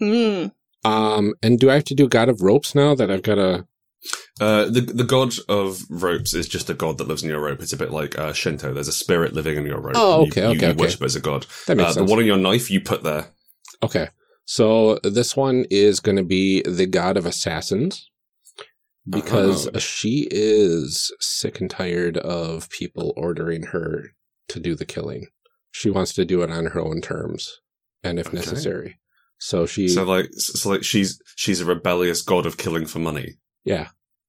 [0.00, 0.52] mm.
[0.84, 3.66] Um, and do I have to do god of ropes now that I've got a?
[4.40, 7.60] Uh, the the god of ropes is just a god that lives in your rope.
[7.62, 8.72] It's a bit like uh, Shinto.
[8.74, 9.94] There's a spirit living in your rope.
[9.96, 10.80] Oh, okay, you, okay, you okay.
[10.80, 11.46] worship as a god.
[11.66, 13.26] That makes Uh, the one on your knife you put there.
[13.82, 14.08] Okay,
[14.44, 18.10] so this one is going to be the god of assassins
[19.08, 19.78] because Oh.
[19.78, 24.10] she is sick and tired of people ordering her
[24.48, 25.26] to do the killing.
[25.70, 27.60] She wants to do it on her own terms
[28.02, 28.36] and if Okay.
[28.36, 28.98] necessary.
[29.38, 33.34] So she, So like, so like she's she's a rebellious god of killing for money.
[33.64, 33.88] yeah.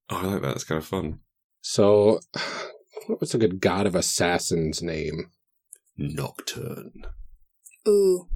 [0.10, 0.56] Oh, I like that.
[0.56, 1.20] It's kind of fun.
[1.62, 2.20] So,
[3.08, 5.32] what was a good god of assassins name?
[5.98, 7.04] Nocturne.
[7.88, 8.28] Ooh.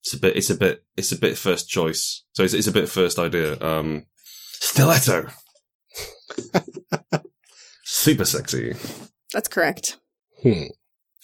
[0.00, 0.36] It's a bit.
[0.36, 0.84] It's a bit.
[0.96, 2.24] It's a bit first choice.
[2.32, 3.58] So it's, it's a bit first idea.
[3.60, 4.06] Um,
[4.52, 5.28] stiletto.
[7.84, 8.74] Super sexy.
[9.32, 9.98] That's correct.
[10.42, 10.64] Hmm.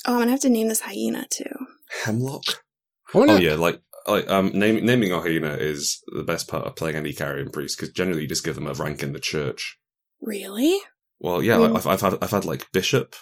[0.06, 1.44] Oh, I'm gonna have to name this hyena too.
[2.04, 2.44] Hemlock.
[3.14, 6.66] I wanna- Oh yeah, like like um, name, naming a hyena is the best part
[6.66, 9.20] of playing any carrion priest because generally you just give them a rank in the
[9.20, 9.78] church.
[10.24, 10.78] Really?
[11.20, 11.76] Well, yeah, Mm.
[11.76, 13.14] I've, I've had I've had like bishop.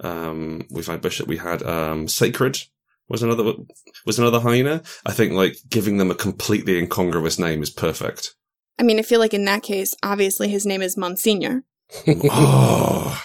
[0.00, 1.28] Um, we've had bishop.
[1.28, 2.58] We had um, sacred
[3.08, 3.52] was another
[4.06, 4.82] was another hyena.
[5.04, 8.34] I think like giving them a completely incongruous name is perfect.
[8.78, 11.64] I mean, I feel like in that case, obviously his name is Monsignor.
[12.08, 13.22] oh,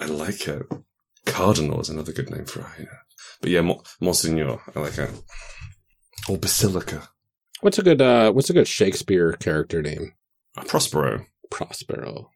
[0.00, 0.66] I like it.
[1.24, 2.90] Cardinal is another good name for a hyena.
[3.40, 5.10] But yeah, Mo- Monsignor, I like it.
[6.28, 7.08] Or Basilica.
[7.60, 10.12] What's a good uh what's a good Shakespeare character name?
[10.66, 11.26] Prospero.
[11.50, 12.30] Prospero.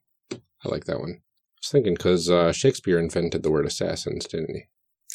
[0.64, 1.20] I like that one.
[1.20, 4.62] I was thinking because uh, Shakespeare invented the word assassins, didn't he?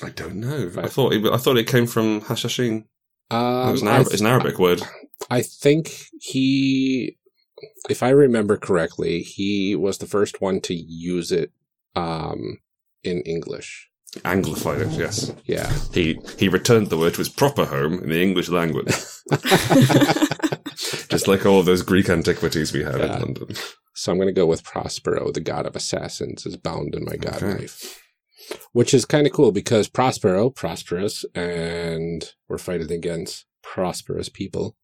[0.06, 0.70] I don't know.
[0.76, 0.90] I Right.
[0.92, 2.86] thought it, I thought it came from Hashashin.
[3.32, 4.82] Um, it was an, I, Arab, it's an Arabic word.
[5.30, 7.18] I think he,
[7.90, 11.52] if I remember correctly, he was the first one to use it
[11.96, 12.60] um,
[13.04, 13.90] in English.
[14.20, 15.34] Anglified it, yes.
[15.46, 15.70] Yeah.
[15.94, 18.88] He he returned the word to its proper home in the English language,
[21.10, 23.16] just like all those Greek antiquities we have Yeah.
[23.18, 23.56] in London.
[24.06, 27.15] So I'm going to go with Prospero, the god of assassins, is bound in my
[27.15, 27.48] god Okay.
[27.62, 28.00] knife.
[28.72, 34.76] Which is kind of cool because Prospero, prosperous, and we're fighting against prosperous people.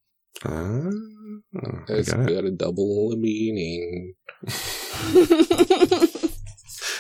[0.44, 2.34] Ah, I It's get it.
[2.34, 4.16] got a double meaning.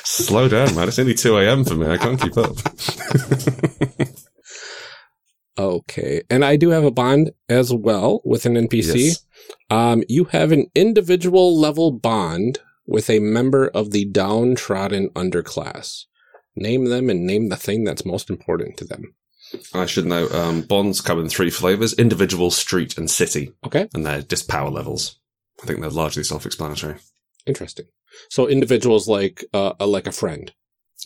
[0.03, 0.89] Slow down, man.
[0.89, 1.65] It's only 2 a.m.
[1.65, 1.87] for me.
[1.87, 2.55] I can't keep up.
[5.57, 6.21] Okay.
[6.29, 8.95] And I do have a bond as well with an NPC.
[9.07, 9.25] Yes.
[9.69, 16.05] Um, you have an individual level bond with a member of the downtrodden underclass.
[16.55, 19.15] Name them and name the thing that's most important to them.
[19.73, 20.29] I should know.
[20.29, 24.69] Um, bonds come in three flavors: individual, street, and city, Okay, and they're just power
[24.69, 25.19] levels.
[25.61, 26.95] I think they're largely self-explanatory.
[27.45, 27.85] interesting.
[28.29, 30.51] So individuals like uh, uh, like a friend.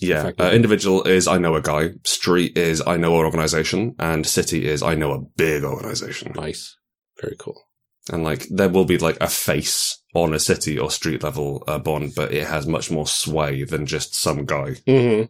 [0.01, 4.25] Yeah, uh, individual is I know a guy, street is I know an organization, and
[4.25, 6.33] city is I know a big organization.
[6.35, 6.75] Nice,
[7.21, 7.61] very cool.
[8.11, 11.79] And like there will be like a face on a city or street level uh,
[11.79, 14.75] bond, but it has much more sway than just some guy.
[14.85, 15.23] hmm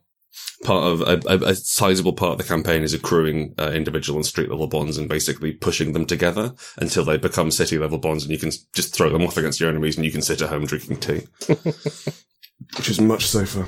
[0.63, 4.25] Part of a, a, a sizable part of the campaign is accruing uh, individual and
[4.25, 8.33] street level bonds and basically pushing them together until they become city level bonds, and
[8.33, 10.65] you can just throw them off against your enemies, and you can sit at home
[10.65, 13.65] drinking tea, which is much safer.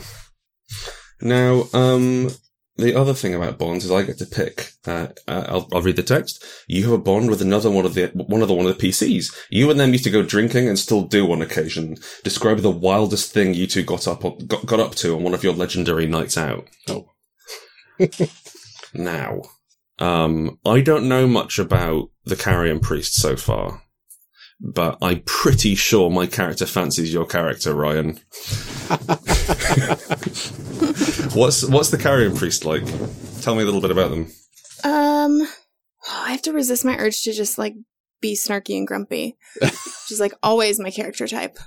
[1.21, 2.29] Now, um,
[2.77, 4.71] the other thing about bonds is I get to pick.
[4.85, 6.43] Uh, uh, I'll, I'll read the text.
[6.67, 8.87] You have a bond with another one of the one of the one of the
[8.87, 9.35] PCs.
[9.49, 11.97] You and them used to go drinking and still do on occasion.
[12.23, 15.33] Describe the wildest thing you two got up on, got, got up to on one
[15.33, 16.67] of your legendary nights out.
[16.87, 17.09] Oh.
[18.93, 19.41] Now,
[19.99, 23.83] um, I don't know much about the Carrion Priest so far,
[24.59, 28.07] but I'm pretty sure my character fancies your character, Ryan.
[31.33, 32.83] what's what's the Carrion Priest like?
[33.41, 34.31] Tell me a little bit about them.
[34.83, 35.47] Um,
[36.09, 37.75] I have to resist my urge to just like
[38.21, 41.57] be snarky and grumpy, which is like always my character type.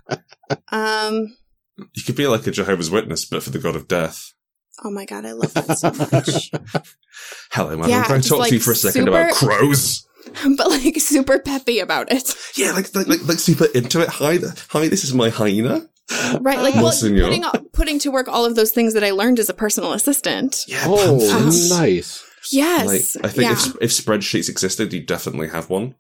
[0.73, 1.37] Um,
[1.95, 4.33] You could be like a Jehovah's Witness, but for the god of death.
[4.85, 6.51] oh my god, I love that so much.
[7.53, 7.89] Hello, man.
[7.89, 10.07] Yeah, I'm trying to just, talk to you for a second about crows.
[10.57, 14.09] but like super peppy about it, Yeah, like like like, like super into it.
[14.09, 14.89] Hi, th- hi.
[14.89, 15.89] This is my hyena.
[16.41, 16.59] right?
[16.59, 19.49] Like, well, putting all- putting to work all of those things that I learned as
[19.49, 20.65] a personal assistant.
[20.67, 22.25] Yeah, Oh, nice.
[22.51, 23.53] Yes, Like I think yeah.
[23.53, 25.95] if if spreadsheets existed, you'd definitely have one.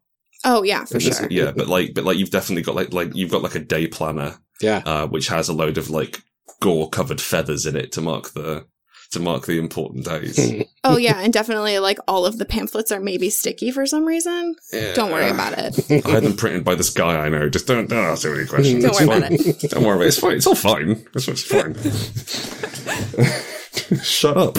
[0.45, 1.29] oh yeah, for And this- sure.
[1.31, 3.87] Yeah, but like but like you've definitely got like like you've got like a day
[3.87, 4.83] planner, Yeah.
[4.87, 6.23] uh, which has a load of like
[6.61, 8.67] gore covered feathers in it to mark the
[9.11, 10.39] to mark the important days.
[10.83, 14.57] Oh yeah, and definitely like all of the pamphlets are maybe sticky for some reason.
[14.73, 14.95] Yeah.
[14.95, 15.79] Don't worry about it.
[16.07, 17.51] I had them printed by this guy I know.
[17.51, 18.83] Just don't don't ask too many questions.
[18.83, 19.35] Don't It's worry fine.
[19.35, 20.09] about Don't worry about it.
[20.09, 20.37] It's fine.
[20.37, 21.05] It's all fine.
[21.15, 21.75] It's, it's fine.
[24.03, 24.59] Shut up.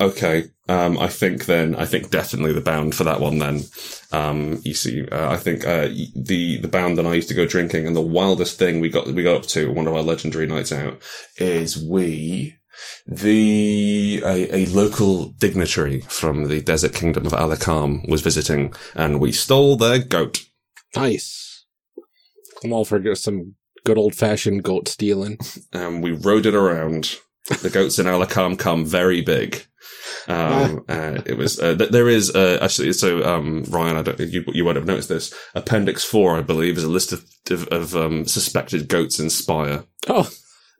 [0.00, 0.44] Okay.
[0.68, 3.64] Um, I think then, I think definitely the bound for that one then.
[4.12, 7.44] Um, you see, uh, I think, uh, the, the bound that I used to go
[7.44, 10.46] drinking and the wildest thing we got, we got up to one of our legendary
[10.46, 11.02] nights out
[11.36, 12.56] is we,
[13.06, 19.32] the, a, a local dignitary from the desert kingdom of Alakam was visiting and we
[19.32, 20.44] stole their goat.
[20.94, 21.64] Nice.
[22.64, 25.38] I'm all for some good old fashioned goat stealing.
[25.72, 27.18] and we rode it around.
[27.62, 29.66] The goats in Alakam come very big.
[30.28, 34.20] Um, uh, it was, uh, th- there is, uh, actually, so, um, Ryan, I don't,
[34.20, 35.34] you, you won't have noticed this.
[35.54, 39.84] Appendix 4, I believe, is a list of, of, of um, suspected goats in Spire.
[40.06, 40.30] Oh,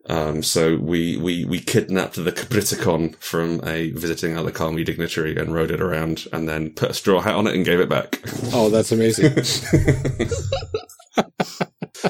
[0.07, 5.69] Um, so we, we, we kidnapped the Capriticon from a visiting Alakami dignitary and rode
[5.71, 8.19] it around and then put a straw hat on it and gave it back.
[8.51, 9.43] oh, that's amazing.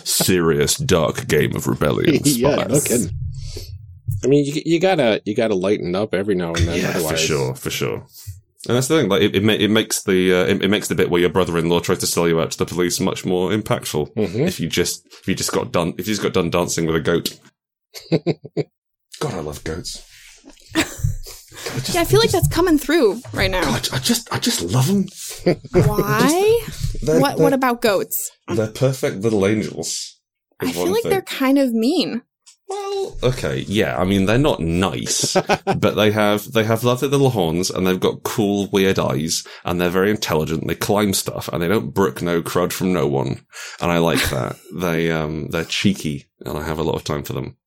[0.04, 2.20] Serious dark game of rebellion.
[2.24, 3.10] yeah, no kidding.
[4.24, 6.80] I mean, you, you gotta you gotta lighten up every now and then.
[6.80, 8.06] yeah, for sure, for sure.
[8.68, 9.10] And that's the thing.
[9.10, 11.80] Like it, it, it makes the uh, it, it makes the bit where your brother-in-law
[11.80, 14.14] tries to sell you out to the police much more impactful.
[14.14, 14.48] Mhm.
[14.48, 16.96] If you just if you just got done if you just got done dancing with
[16.96, 17.38] a goat.
[19.20, 20.06] God, I love goats.
[20.74, 23.62] God, I just, Yeah, I feel like that's coming through right now.
[23.64, 25.06] God, I just I just love them.
[25.74, 26.62] Why?
[27.02, 28.32] They're, what they're, What about goats?
[28.48, 30.20] they're perfect little angels.
[30.60, 31.10] I feel like thing.
[31.10, 32.22] they're kind of mean.
[32.68, 34.00] Well, okay, yeah.
[34.00, 35.34] I mean, they're not nice,
[35.66, 39.82] but they have they have lovely little horns, and they've got cool, weird eyes, and
[39.82, 40.68] they're very intelligent.
[40.68, 43.46] They climb stuff, and they don't brook no crud from no one,
[43.82, 44.56] and I like that.
[44.74, 47.58] they um they're cheeky, and I have a lot of time for them.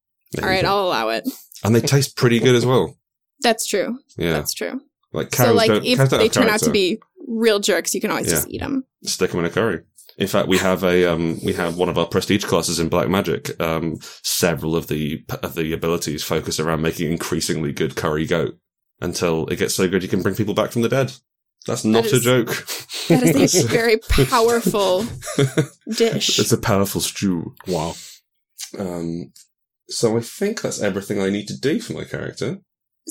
[0.42, 1.28] All right, I'll allow it.
[1.62, 2.96] and they taste pretty good as well.
[3.40, 3.98] That's true.
[4.16, 4.80] Yeah, That's true.
[5.12, 5.84] like cows so, like, don't.
[5.84, 8.32] if don't they turn out to be real jerks, you can always Yeah.
[8.34, 8.84] just eat them.
[9.04, 9.80] stick them in a curry.
[10.16, 13.08] In fact, we have a um, we have one of our prestige classes in Black
[13.08, 13.60] Magic.
[13.60, 18.56] Um, several of the of the abilities focus around making increasingly good curry goat
[19.00, 21.12] until it gets so good you can bring people back from the dead.
[21.66, 22.48] That's not a joke.
[23.08, 25.04] That is a very powerful
[25.96, 26.38] dish.
[26.38, 27.54] it's a powerful stew.
[27.66, 27.94] Wow.
[28.78, 29.32] Um,
[29.88, 32.58] so I think that's everything I need to do for my character.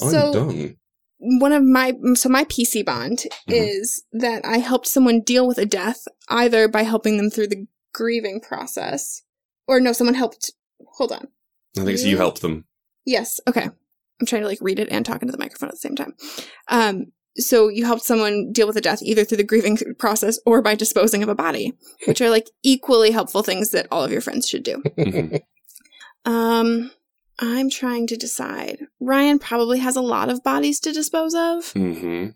[0.01, 0.77] I'm done.
[1.19, 3.19] one of my so my PC bond
[3.49, 3.69] Mhm.
[3.69, 7.65] is that I helped someone deal with a death either by helping them through the
[7.93, 9.21] grieving process,
[9.67, 10.51] or no, someone helped.
[10.97, 11.27] Hold on.
[11.77, 12.65] I think it's you you- help them.
[13.05, 13.39] Yes.
[13.47, 13.69] Okay.
[14.19, 16.13] I'm trying to like read it and talk into the microphone at the same time.
[16.69, 17.05] Um,
[17.35, 20.75] so you helped someone deal with a death either through the grieving process or by
[20.75, 21.73] disposing of a body,
[22.05, 24.81] which are like equally helpful things that all of your friends should do.
[26.25, 26.91] Um,
[27.39, 28.79] I'm trying to decide.
[28.99, 31.71] Ryan probably has a lot of bodies to dispose of.
[31.73, 32.27] hmm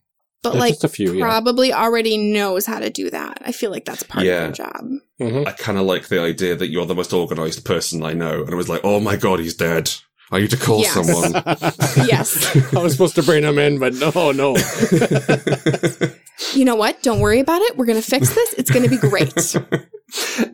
[0.43, 1.23] but Uh, like just a few, yeah.
[1.25, 3.39] probably already knows how to do that.
[3.43, 4.45] I feel like that's part Yeah.
[4.45, 4.87] of their job.
[5.19, 5.47] Mhm.
[5.47, 8.43] I kind of like the idea that you're the most organized person I know.
[8.43, 9.91] And I was like, oh my god, he's dead.
[10.31, 10.93] I need to call Yes.
[10.93, 11.33] someone.
[12.07, 12.55] Yes.
[12.75, 14.55] I was supposed to bring him in, but no, no.
[16.53, 17.01] You know what?
[17.01, 17.77] Don't worry about it.
[17.77, 18.53] We're going to fix this.
[18.53, 19.33] It's going to be great.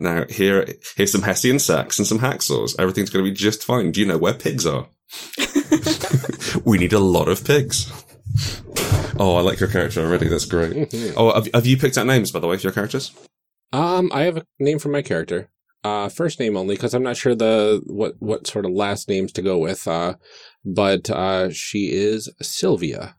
[0.00, 0.66] now, here,
[0.96, 2.74] here's some Hessian sacks and some hacksaws.
[2.78, 3.92] Everything's going to be just fine.
[3.92, 4.88] Do you know where pigs are?
[6.64, 7.92] we need a lot of pigs.
[9.18, 10.26] Oh, I like your character already.
[10.28, 10.92] That's great.
[11.16, 13.12] Oh, have, have you picked out names, by the way, for your characters?
[13.72, 15.50] Um, I have a name for my character.
[15.84, 19.30] Uh, first name only because I'm not sure the what what sort of last names
[19.32, 19.86] to go with.
[19.86, 20.14] Uh,
[20.64, 23.16] but uh, she is Sylvia.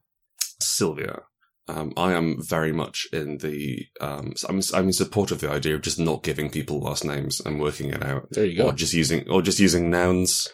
[0.60, 1.22] Sylvia.
[1.68, 3.86] Um, I am very much in the.
[4.02, 7.40] Um, I'm I'm in support of the idea of just not giving people last names
[7.40, 8.68] and working it out, There you go.
[8.68, 10.48] or just using or just using nouns.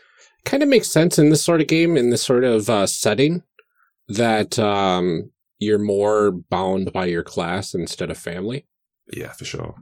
[0.46, 3.44] Kind of makes sense in this sort of game, in this sort of uh, setting,
[4.08, 8.66] that um, you're more bound by your class instead of family.
[9.14, 9.76] Yeah, for sure.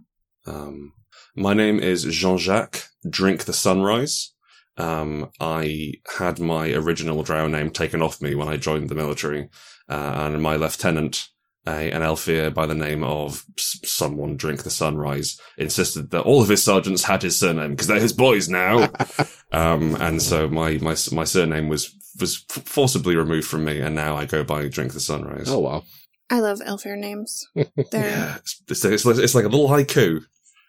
[0.45, 0.93] Um,
[1.39, 4.33] my name is Jean Jacques Drink the Sunrise.
[4.77, 9.49] Um, I had my original drow name taken off me when I joined the military,
[9.87, 11.29] uh, and my lieutenant,
[11.65, 16.49] a, an Aelfir by the name of someone Drink the Sunrise, insisted that all of
[16.49, 18.89] his sergeants had his surname because they're his boys now.
[19.51, 24.15] um, and so my, my my surname was was forcibly removed from me, and now
[24.15, 25.49] I go by Drink the Sunrise.
[25.49, 25.83] Oh wow.
[26.29, 27.47] I love Aelfir names.
[27.91, 30.21] Yeah, it's, it's, it's, it's like a little haiku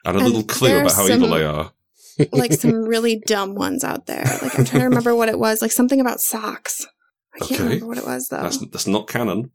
[0.05, 1.73] and a And little clue about how some- evil they are.
[2.33, 4.25] like some really dumb ones out there.
[4.43, 5.63] Like I'm trying to remember what it was.
[5.63, 6.87] Like something about socks.
[7.35, 7.63] I can't Okay.
[7.65, 8.43] remember what it was though.
[8.43, 9.51] That's that's not canon.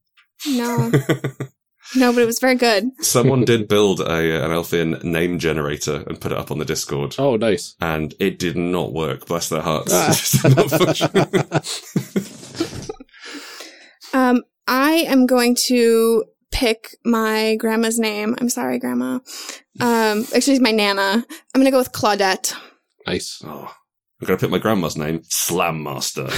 [0.47, 0.89] No,
[1.95, 2.89] no, but it was very good.
[3.01, 7.15] Someone did build a an Elfian name generator and put it up on the Discord,
[7.19, 7.75] Oh, nice.
[7.79, 9.27] and it did not work.
[9.27, 9.91] Bless their hearts.
[9.93, 10.09] Ah.
[10.09, 12.85] It just did.
[14.13, 16.23] Um, I am going to
[16.55, 18.35] pick my grandma's name.
[18.39, 19.19] I'm sorry, grandma.
[19.81, 21.25] Um, actually, it's my nana.
[21.53, 22.53] I'm gonna go with Claudette.
[23.05, 23.41] nice.
[23.45, 23.71] oh,
[24.21, 26.27] I'm gonna pick my grandma's name, Slam Master.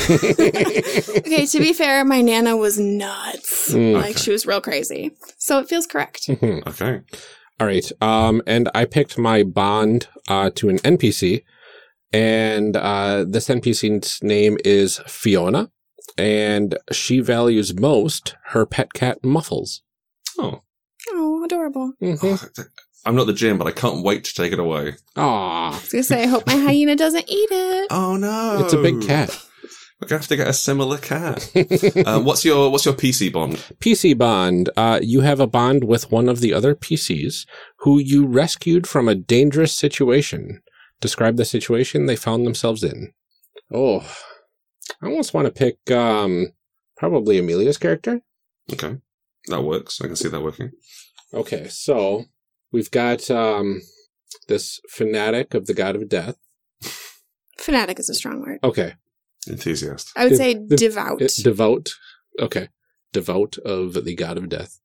[1.28, 3.72] Okay, to be fair, my nana was nuts.
[3.74, 3.93] Mm.
[3.93, 4.20] Like Okay.
[4.20, 5.11] she was real crazy.
[5.38, 6.28] So it feels correct.
[6.28, 6.65] Mhm.
[6.68, 7.01] Okay.
[7.59, 7.91] All right.
[8.01, 11.43] Um, and I picked my bond uh, to an NPC,
[12.13, 15.70] and uh, this NPC's name is Fiona,
[16.18, 19.82] and she values most her pet cat Muffles.
[20.38, 20.62] Oh,
[21.10, 21.94] Oh, adorable.
[22.02, 22.62] Mm-hmm.
[23.06, 24.96] I'm not the gym, but I can't wait to take it away.
[25.16, 27.88] Aw, I was gonna say, I hope my hyena doesn't eat it.
[27.92, 29.30] Oh no, it's a big cat.
[30.02, 31.50] We're gonna have to get a similar cat.
[32.06, 33.56] um, what's your what's your PC bond?
[33.80, 34.70] PC bond.
[34.76, 37.48] Uh, you have a bond with one of the other PCs
[37.80, 40.62] who you rescued from a dangerous situation.
[41.00, 43.14] Describe the situation they found themselves in.
[43.74, 44.00] Oh,
[45.02, 46.48] I almost want to pick um,
[46.98, 48.22] probably Amelia's character.
[48.74, 48.98] Okay,
[49.48, 50.02] that works.
[50.02, 50.72] I can see that working.
[51.34, 52.26] Okay, so
[52.72, 53.82] we've got um,
[54.48, 56.38] this fanatic of the god of death.
[57.60, 58.60] Fanatic is a strong word.
[58.64, 58.94] Okay,
[59.50, 60.12] Enthusiast.
[60.16, 61.22] I would say The- devout.
[61.22, 61.90] it- devout.
[62.40, 62.70] Okay,
[63.14, 64.80] devout of the god of death.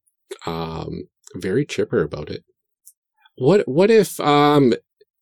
[0.46, 2.44] Um, very chipper about it.
[3.36, 4.74] What what if um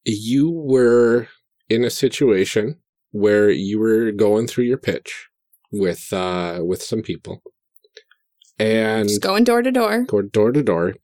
[0.04, 1.28] you were
[1.68, 2.76] in a situation
[3.12, 5.28] where you were going through your pitch
[5.72, 7.42] with uh with some people
[8.60, 10.04] and Just going door to door.
[10.04, 10.94] go door to door,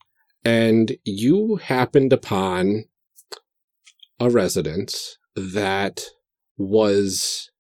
[0.45, 2.85] and you happened upon
[4.21, 6.05] a residence that
[6.57, 7.51] was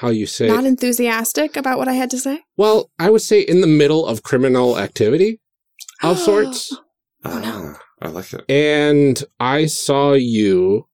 [0.00, 2.40] how you say Not enthusiastic about what I had to say.
[2.58, 5.40] well i would say in the middle of criminal activity
[6.02, 6.76] of sorts
[7.24, 7.74] Oh, no.
[8.02, 8.44] I like it.
[8.50, 10.86] and i saw you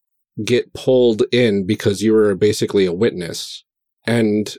[0.45, 3.65] get pulled in because you were basically a witness
[4.07, 4.55] and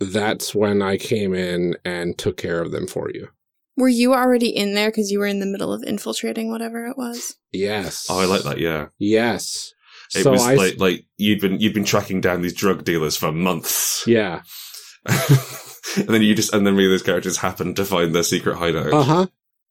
[0.00, 3.28] that's when i came in and took care of them for you
[3.76, 6.96] Were you already in there because you were in the middle of infiltrating whatever it
[6.96, 7.36] was?
[7.52, 8.58] yes Oh, I like that.
[8.58, 9.72] Yeah, yes
[10.14, 13.16] it so was i like like you'd been you'd been tracking down these drug dealers
[13.16, 14.42] for months, yeah
[15.06, 18.56] and then you just and then me and those characters happened to find their secret
[18.56, 18.92] hideout.
[18.92, 19.26] Uh huh.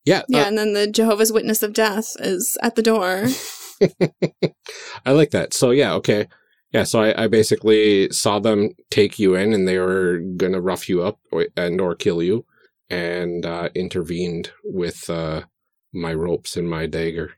[0.06, 0.24] Yeah.
[0.30, 3.26] Yeah, uh, and then the Jehovah's Witness of Death is at the door.
[5.06, 5.54] I like that.
[5.54, 5.94] So yeah.
[5.96, 6.28] Okay.
[6.76, 6.84] Yeah.
[6.84, 11.04] So I, I basically saw them take you in, and they were gonna rough you
[11.04, 12.46] up or, and or kill you,
[12.90, 15.44] and uh, intervened with uh,
[15.94, 17.34] my ropes and my dagger.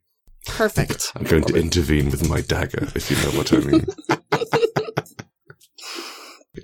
[0.46, 1.12] Perfect.
[1.16, 3.86] I'm going to intervene with my dagger, if you know what I mean.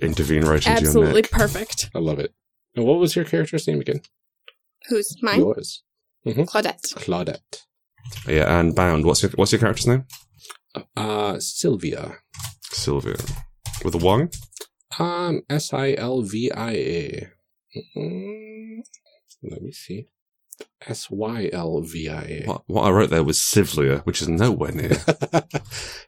[0.02, 1.30] intervene right into your Absolutely neck.
[1.30, 1.90] perfect.
[1.94, 2.32] I love it.
[2.74, 4.00] And what was your character's name again?
[4.88, 5.38] Who's mine?
[5.38, 5.82] Yours,
[6.26, 6.94] Claudette.
[6.94, 7.62] Claudette.
[8.26, 9.04] Yeah, and bound.
[9.04, 10.04] What's your what's your character's name?
[10.96, 12.16] Uh, Sylvia.
[12.74, 13.16] Sylvia.
[13.84, 14.28] With a Y?
[14.98, 17.28] Um, S I L V I A.
[17.96, 18.78] Mm,
[19.42, 20.08] Let me see.
[20.86, 22.42] S Y L V I A.
[22.46, 24.96] What, what I wrote there was Sylvia, which is nowhere near.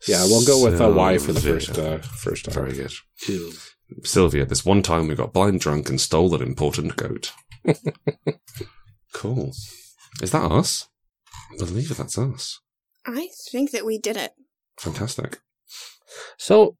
[0.06, 1.60] Yeah, we'll go with a Y for the Sylvia.
[1.74, 2.92] first uh, first Very good.
[3.28, 3.52] Ew.
[4.04, 7.32] Sylvia, this one time we got blind drunk and stole an important goat.
[9.12, 9.52] cool.
[10.22, 10.88] Is that us?
[11.52, 12.60] I believe that's us.
[13.04, 14.32] I think that we did it.
[14.78, 15.38] Fantastic.
[16.38, 16.76] So,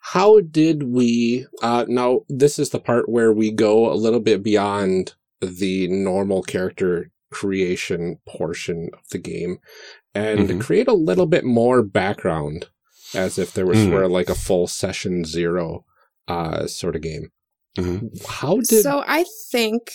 [0.00, 1.46] how did we?
[1.62, 6.42] Uh, now, this is the part where we go a little bit beyond the normal
[6.42, 9.58] character creation portion of the game
[10.14, 10.60] and Mhm.
[10.60, 12.68] create a little bit more background
[13.14, 13.90] as if there was Mm.
[13.90, 15.84] sort of like a full session zero
[16.28, 17.30] uh, sort of game.
[17.76, 18.82] hmm How did.
[18.82, 19.90] so I think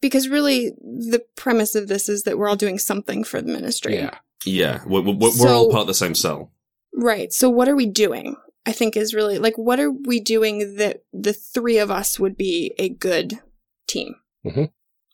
[0.00, 3.94] because really the premise of this is that we're all doing something for the ministry.
[3.94, 4.18] yeah.
[4.46, 6.50] Yeah, we're, we're, we're So- all part of the same cell.
[6.94, 7.32] Right.
[7.32, 8.36] So what are we doing?
[8.66, 12.36] I think is really like what are we doing that the three of us would
[12.36, 13.40] be a good
[13.86, 14.16] team?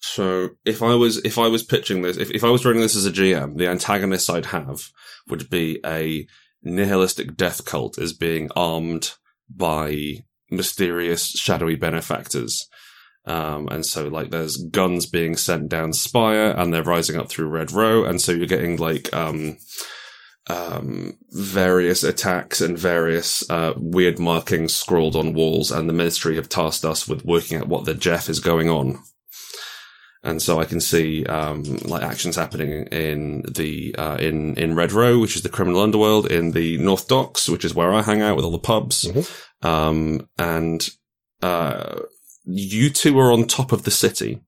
[0.01, 2.97] So if I was if I was pitching this, if, if I was running this
[2.97, 4.91] as a GM, the antagonist I'd have
[5.29, 6.27] would be a
[6.63, 9.13] nihilistic death cult as being armed
[9.49, 12.69] by mysterious shadowy benefactors.
[13.27, 17.49] Um, and so like there's guns being sent down Spire and they're rising up through
[17.49, 18.05] Red Row.
[18.05, 19.57] And so you're getting like, um,
[20.47, 25.71] um, various attacks and various, uh, weird markings scrawled on walls.
[25.71, 28.99] And the ministry have tasked us with working out what the Jeff is going on.
[30.23, 34.93] And so I can see, um, like actions happening in the, uh, in, in Red
[34.93, 38.23] Row, which is the criminal underworld, in the North Docks, which is where I hang
[38.23, 39.05] out with all the pubs.
[39.05, 39.67] Mhm.
[39.67, 40.89] Um, and,
[41.43, 42.01] uh,
[42.45, 44.41] you two are on top of the city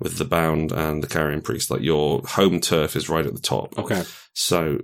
[0.00, 1.70] with the bound and the Carrion Priest.
[1.70, 3.78] Like your home turf is right at the top.
[3.78, 4.02] Okay.
[4.32, 4.80] So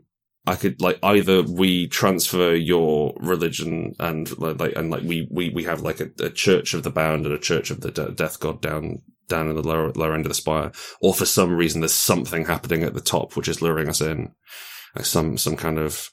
[0.46, 5.50] I could like either we transfer your religion and like like- and like we we
[5.50, 8.12] we have like a, a church of the bound and a church of the de-
[8.12, 11.50] death god down down in the lower lower end of the spire, or for some
[11.56, 14.32] reason there's something happening at the top which is luring us in,
[14.94, 16.10] like some some kind of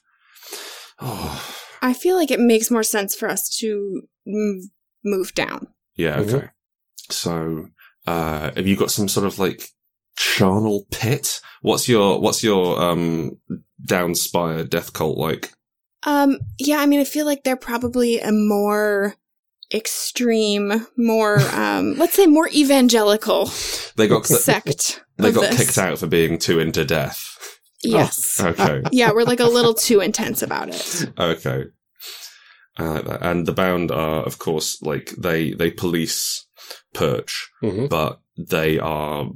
[1.00, 4.64] oh I feel like it makes more sense for us to move,
[5.04, 5.68] move down.
[5.96, 6.34] yeah Mhm.
[6.34, 6.48] okay.
[7.10, 7.66] So
[8.06, 9.68] uh have you got some sort of like
[10.16, 11.40] charnel pit?
[11.62, 13.38] What's your what's your um
[13.84, 15.52] down spire death cult like?
[16.04, 19.14] Um yeah, I mean I feel like they're probably a more
[19.72, 23.50] extreme, more um let's say more evangelical
[23.96, 25.02] They got sect.
[25.16, 25.56] They got this.
[25.66, 27.60] kicked out for being too into death.
[27.82, 28.40] Yes.
[28.40, 28.82] Okay.
[28.92, 31.10] yeah, we're like a little too intense about it.
[31.18, 31.64] okay.
[32.76, 33.22] I like that.
[33.22, 36.46] And the bound are, of course, like they, they police
[36.92, 39.30] Perch, hmm but they are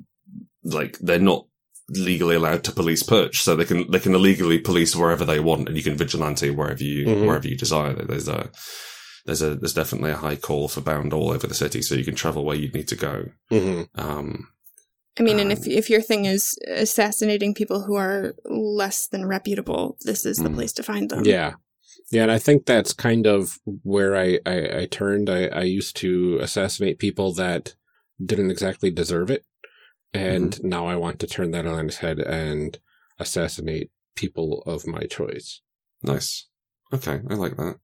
[0.65, 1.47] like, they're not
[1.89, 3.41] legally allowed to police Perch.
[3.43, 6.83] So they can, they can illegally police wherever they want and you can vigilante wherever
[6.83, 7.27] you, Mhm.
[7.27, 7.95] wherever you desire.
[7.95, 8.51] There's a,
[9.25, 11.81] there's a, there's definitely a high call for bound all over the city.
[11.83, 13.27] So you can travel where you need to go.
[13.51, 14.49] hmm Um,
[15.19, 19.27] I mean, and Um, if if your thing is assassinating people who are less than
[19.27, 20.55] reputable, this is the Mm.
[20.55, 21.25] place to find them.
[21.25, 21.55] Yeah.
[22.11, 25.29] Yeah, and I think that's kind of where I, I, I turned.
[25.29, 27.75] I, I used to assassinate people that
[28.25, 29.45] didn't exactly deserve it.
[30.13, 30.69] And mm-hmm.
[30.69, 32.79] now I want to turn that on its head and
[33.19, 35.61] assassinate people of my choice.
[36.03, 36.49] Nice.
[36.93, 37.77] Okay, I like that.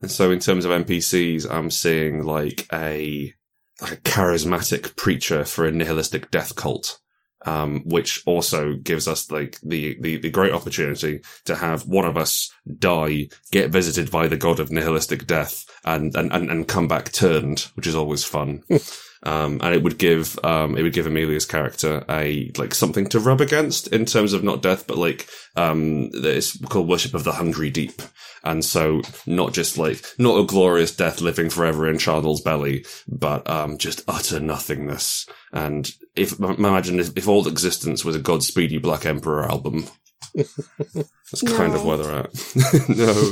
[0.00, 3.34] And so in terms of NPCs, I'm seeing like a
[3.80, 6.99] like a charismatic preacher for a nihilistic death cult.
[7.46, 12.18] Um, which also gives us like the, the, the great opportunity to have one of
[12.18, 16.86] us die, get visited by the god of nihilistic death and, and, and, and come
[16.86, 18.62] back turned, which is always fun.
[19.22, 23.20] um, and it would give, um, it would give Amelia's character a, like something to
[23.20, 27.32] rub against in terms of not death, but like, um, it's called worship of the
[27.32, 28.00] hungry deep.
[28.42, 33.48] And so not just like, not a glorious death living forever in Charnel's belly, but,
[33.48, 35.26] um, just utter nothingness.
[35.52, 39.86] And if, imagine if, if all existence was a Godspeed You Black Emperor album.
[40.34, 42.88] That's kind of where they're at.
[42.88, 43.30] no.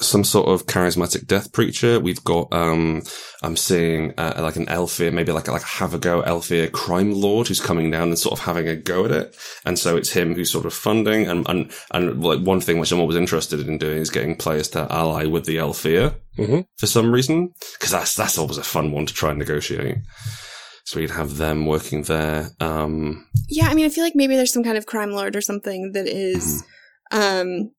[0.00, 2.00] some sort of charismatic death preacher.
[2.00, 3.02] We've got, um,
[3.42, 7.12] I'm seeing, uh, like an Aelfir, maybe like, like a have a go Aelfir crime
[7.12, 9.36] lord who's coming down and sort of having a go at it.
[9.64, 12.90] And so it's him who's sort of funding and, and, and like one thing which
[12.90, 16.86] I'm always interested in doing is getting players to ally with the Aelfir hmm for
[16.86, 17.52] some reason.
[17.78, 19.98] Cause that's, that's always a fun one to try and negotiate.
[20.86, 22.50] So we'd have them working there.
[22.60, 25.40] Um, Yeah, I mean, I feel like maybe there's some kind of crime lord or
[25.40, 26.64] something that is,
[27.12, 27.70] um,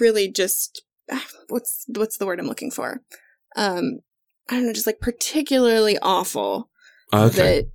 [0.00, 3.02] really just ah, what's what's the word I'm looking for?
[3.56, 4.00] Um,
[4.48, 6.70] I don't know, just like particularly awful
[7.12, 7.30] okay.
[7.36, 7.68] that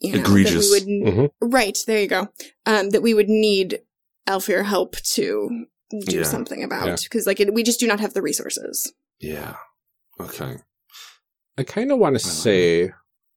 [0.00, 0.70] you know Egregious.
[0.70, 2.28] that we would hmm right there you go.
[2.66, 3.80] Um, that we would need
[4.28, 5.66] Aelfir help to
[6.06, 6.22] do Yeah.
[6.24, 8.92] something about because like it, we just do not have the resources.
[9.20, 9.56] Yeah.
[10.20, 10.56] Okay.
[11.56, 12.90] I kind of want to say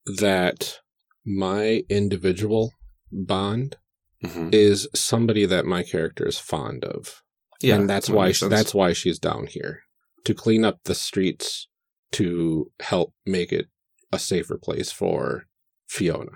[0.05, 0.79] that
[1.25, 2.71] my individual
[3.11, 3.77] bond
[4.23, 7.21] hmm is somebody that my character is fond of.
[7.61, 7.75] Yeah.
[7.75, 8.49] and that's that why makes sense.
[8.49, 9.81] that's why she's down here
[10.25, 11.67] to clean up the streets
[12.13, 13.67] to help make it
[14.11, 15.45] a safer place for
[15.87, 16.31] Fiona.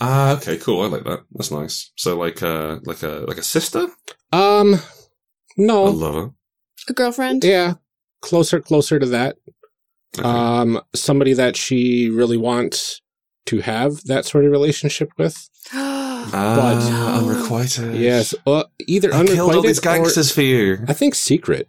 [0.00, 0.82] Ah, okay, cool.
[0.82, 1.20] I like that.
[1.32, 1.90] That's nice.
[1.96, 3.88] So like a like a like a sister,
[4.32, 4.78] Um,
[5.56, 6.30] no, a no, lover.
[6.88, 7.44] A girlfriend?
[7.44, 7.74] yeah,
[8.20, 9.36] closer, closer to that.
[10.18, 10.26] Okay.
[10.28, 13.00] Um, somebody that she really wants
[13.46, 15.48] to have that sort of relationship with.
[16.32, 17.94] ah, unrequited.
[17.96, 20.78] Yes, uh, either I killed all these unrequited or gangsters for you.
[20.88, 21.68] I think secret.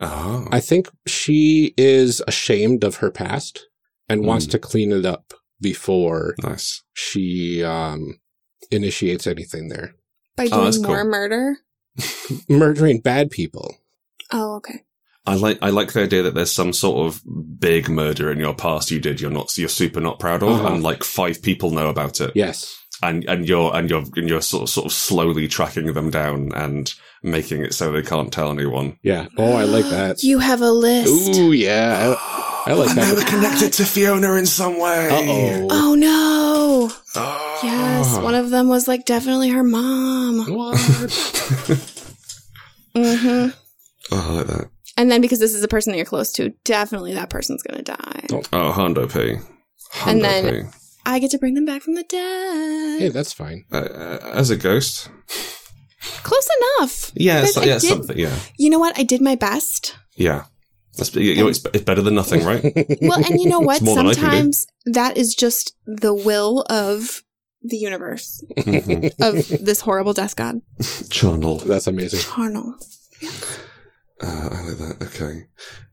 [0.00, 3.66] Oh, I think she is ashamed of her past
[4.08, 4.50] and wants Mm.
[4.52, 6.82] to clean it up before nice.
[6.92, 8.18] she um
[8.70, 9.94] initiates anything there.
[10.36, 11.10] By Oh, doing more cool.
[11.10, 11.56] murder?
[12.48, 13.76] Murdering bad people.
[14.32, 14.82] Oh, okay.
[15.24, 17.22] I like I like the idea that there's some sort of
[17.60, 20.66] big murder in your past you did you're not you're super not proud of Uh-huh.
[20.74, 22.76] and like five people know about it Yes.
[23.02, 26.52] And and you're and you're and you're sort of sort of slowly tracking them down
[26.54, 28.98] and making it so they can't tell anyone.
[29.02, 29.26] Yeah.
[29.36, 30.22] Oh, I like that.
[30.22, 31.38] You have a list.
[31.38, 32.14] Ooh, yeah.
[32.16, 33.14] I, I like and that.
[33.16, 35.08] they were connected to Fiona in some way.
[35.10, 35.68] Uh-oh.
[35.70, 36.90] Oh no.
[37.14, 37.60] Oh.
[37.62, 40.52] Yes, one of them was like definitely her mom.
[40.54, 40.78] What?
[42.94, 43.48] hmm
[44.10, 44.68] Oh, I like that.
[44.96, 47.82] And then because this is a person that you're close to, definitely that person's gonna
[47.82, 48.26] die.
[48.32, 48.42] Oh.
[48.52, 49.36] Oh, Hondo P.
[49.92, 50.70] Hondo And then- P.
[51.04, 53.00] I get to bring them back from the dead.
[53.00, 53.64] hey, that's fine.
[53.72, 55.08] Uh, uh, as a ghost.
[56.22, 56.48] Close
[56.78, 57.12] enough.
[57.14, 58.18] Yeah, Guys, it's, I yeah, did- something.
[58.18, 58.98] Yeah, You know what?
[58.98, 59.96] I did my best.
[60.16, 60.44] yeah.
[60.98, 62.62] That's you know, it's, it's better than nothing, right?
[63.00, 63.76] Well, and you know what?
[63.76, 64.26] It's more than I can do.
[64.28, 67.22] Sometimes that is just the will of
[67.62, 68.44] the universe
[69.20, 70.60] of this horrible death god.
[71.08, 71.58] Charnel.
[71.60, 72.20] That's amazing.
[72.20, 72.74] Charnel.
[74.20, 74.96] Uh, I like that.
[75.02, 75.46] Okay.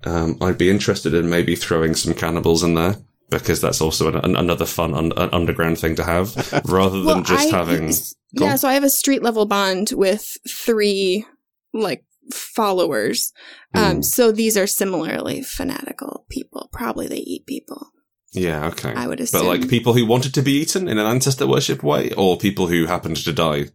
[0.03, 2.97] Um, I'd be interested in maybe throwing some cannibals in there
[3.29, 7.53] because that's also an, an, another fun un, underground thing to have, rather than just
[7.53, 7.93] I- having.
[8.31, 11.25] Yeah, so I have a street level bond with three
[11.73, 13.33] like followers.
[13.73, 14.05] Um, Mm.
[14.05, 16.69] so these are similarly fanatical people.
[16.71, 17.91] Probably they eat people.
[18.31, 18.67] Yeah.
[18.67, 18.93] Okay.
[18.93, 19.41] I would assume.
[19.41, 22.67] But like people who wanted to be eaten in an ancestor worship way, or people
[22.67, 23.65] who happened to die.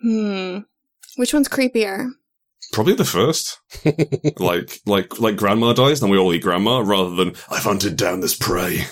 [0.00, 0.58] hmm.
[1.16, 2.10] Which one's creepier?
[2.72, 3.60] Probably the first.
[4.38, 8.20] like, like, like grandma dies, then we all eat grandma, rather than I've hunted down
[8.20, 8.82] this prey.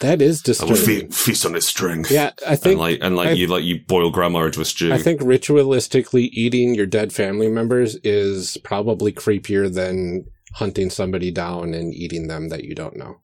[0.00, 2.10] That is I will fe- feast on its strength.
[2.10, 4.64] Yeah, I and think like, and like I- you, like you boil grandma into a
[4.64, 4.92] stew.
[4.92, 10.24] I think ritualistically eating your dead family members is probably creepier than
[10.54, 13.20] hunting somebody down and eating them that you don't know.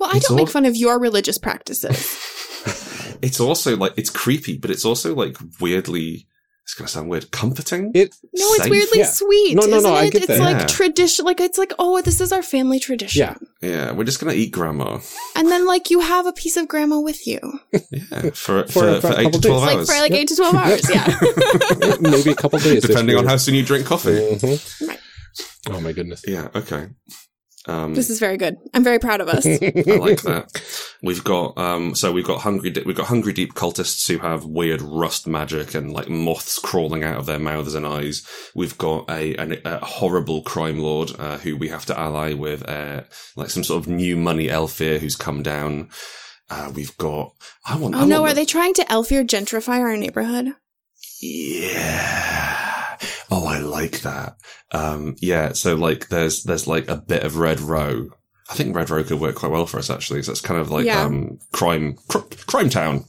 [0.00, 2.18] Well, I It's don't all- make fun of your religious practices.
[3.22, 6.26] it's also like it's creepy, but it's also like weirdly.
[6.64, 7.30] It's gonna sound weird.
[7.32, 7.90] Comforting.
[7.92, 8.70] It No, it's Safe?
[8.70, 9.06] weirdly Yeah.
[9.06, 9.56] sweet.
[9.56, 10.12] No, no, no, isn't I it?
[10.12, 10.38] get it's that.
[10.40, 10.66] like Yeah.
[10.66, 11.24] tradition.
[11.24, 13.18] Like it's like, oh, this is our family tradition.
[13.20, 13.34] Yeah.
[13.60, 15.00] yeah, we're just gonna eat grandma.
[15.34, 17.40] And then like you have a piece of grandma with you,
[17.72, 19.76] Yeah, for for, For- for, for a eight couple to twelve days.
[19.76, 20.88] like for like eight to twelve hours.
[20.88, 21.96] Yeah.
[22.00, 24.10] maybe a couple days, depending on how soon you drink coffee.
[24.10, 24.88] Mhm.
[24.88, 24.98] Right.
[25.70, 26.22] Oh my goodness.
[26.26, 26.48] Yeah.
[26.54, 26.86] Okay.
[27.68, 28.56] Um, this is very good.
[28.74, 29.46] I'm very proud of us.
[29.46, 30.96] I like that.
[31.02, 34.44] We've got um, so we've got hungry Di- we've got hungry deep cultists who have
[34.44, 38.26] weird rust magic and like moths crawling out of their mouths and eyes.
[38.56, 42.68] We've got a, an, a horrible crime lord uh, who we have to ally with,
[42.68, 43.02] uh,
[43.36, 45.88] like some sort of new money Aelfir who's come down.
[46.50, 47.32] Uh, we've got
[47.64, 47.94] I want.
[47.94, 50.48] Oh I no, want are the- they trying to Aelfir gentrify our neighborhood?
[51.20, 52.70] Yeah.
[53.30, 54.36] Oh, I like that.
[54.72, 55.52] Um, yeah.
[55.52, 58.08] So like, there's there's like a bit of Red Row.
[58.50, 60.22] I think Red Row could work quite well for us actually.
[60.22, 61.02] So it's kind of like Yeah.
[61.02, 63.04] um, crime cr- crime town.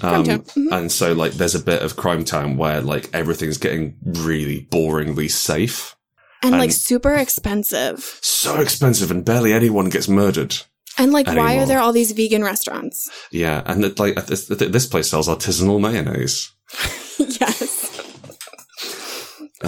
[0.00, 0.40] Crime Um, Town.
[0.42, 0.72] Mhm.
[0.78, 5.28] And so like, there's a bit of crime town where like everything's getting really boringly
[5.30, 5.96] safe,
[6.42, 8.18] And like super expensive.
[8.22, 10.54] so expensive, and barely anyone gets murdered.
[10.98, 13.10] And like, why are there all these vegan restaurants?
[13.30, 16.52] Yeah, and it, like this, this place sells artisanal mayonnaise.
[17.18, 17.55] yes.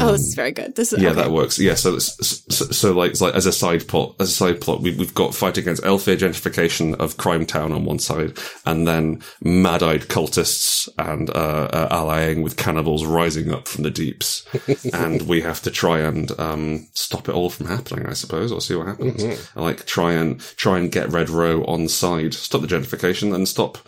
[0.01, 0.74] Oh, this is very good.
[0.76, 1.22] This is Um, Yeah, okay.
[1.22, 1.59] that works.
[1.59, 4.61] Yeah, so, it's- so, so like, it's like as a side plot, as a side
[4.61, 8.86] plot, we, we've got fight against Aelfir gentrification of Crime Town on one side, and
[8.86, 14.44] then mad-eyed cultists and uh, uh, allying with cannibals rising up from the deeps,
[14.92, 18.07] and we have to try and um, stop it all from happening.
[18.07, 19.22] I suppose, or see what happens.
[19.22, 23.49] And, like try and try and get Red Row on side, stop the gentrification, and
[23.49, 23.78] stop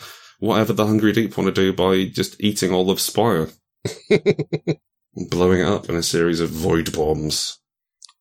[0.40, 3.48] whatever the Hungry Deep want to do by just eating all of Spire.
[5.16, 7.58] Blowing it up in a series of void bombs.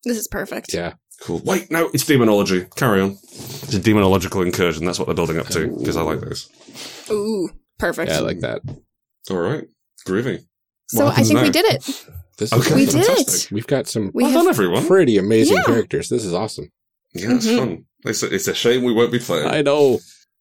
[0.06, 0.74] This is perfect.
[0.74, 0.94] Yeah.
[1.22, 1.42] Cool.
[1.46, 2.66] Wait, no, it's demonology.
[2.76, 3.12] Carry on.
[3.12, 4.86] It's a demonological incursion.
[4.86, 6.50] That's what they're building up to because I like those.
[7.12, 8.10] Ooh, perfect.
[8.12, 8.62] Yeah, I like that.
[9.30, 9.66] All right,
[10.08, 10.46] groovy.
[10.88, 12.06] so I happens think we did it.
[12.38, 12.74] This Okay.
[12.74, 13.52] We is did it.
[13.52, 14.88] We've got some We well have done, everyone.
[14.88, 15.64] pretty amazing Yeah.
[15.64, 16.08] characters.
[16.08, 16.72] This is awesome.
[17.14, 17.58] Yeah, it's Mhm.
[17.58, 17.86] fun.
[18.06, 19.48] It's a, it's a shame we won't be playing.
[19.48, 20.00] I know.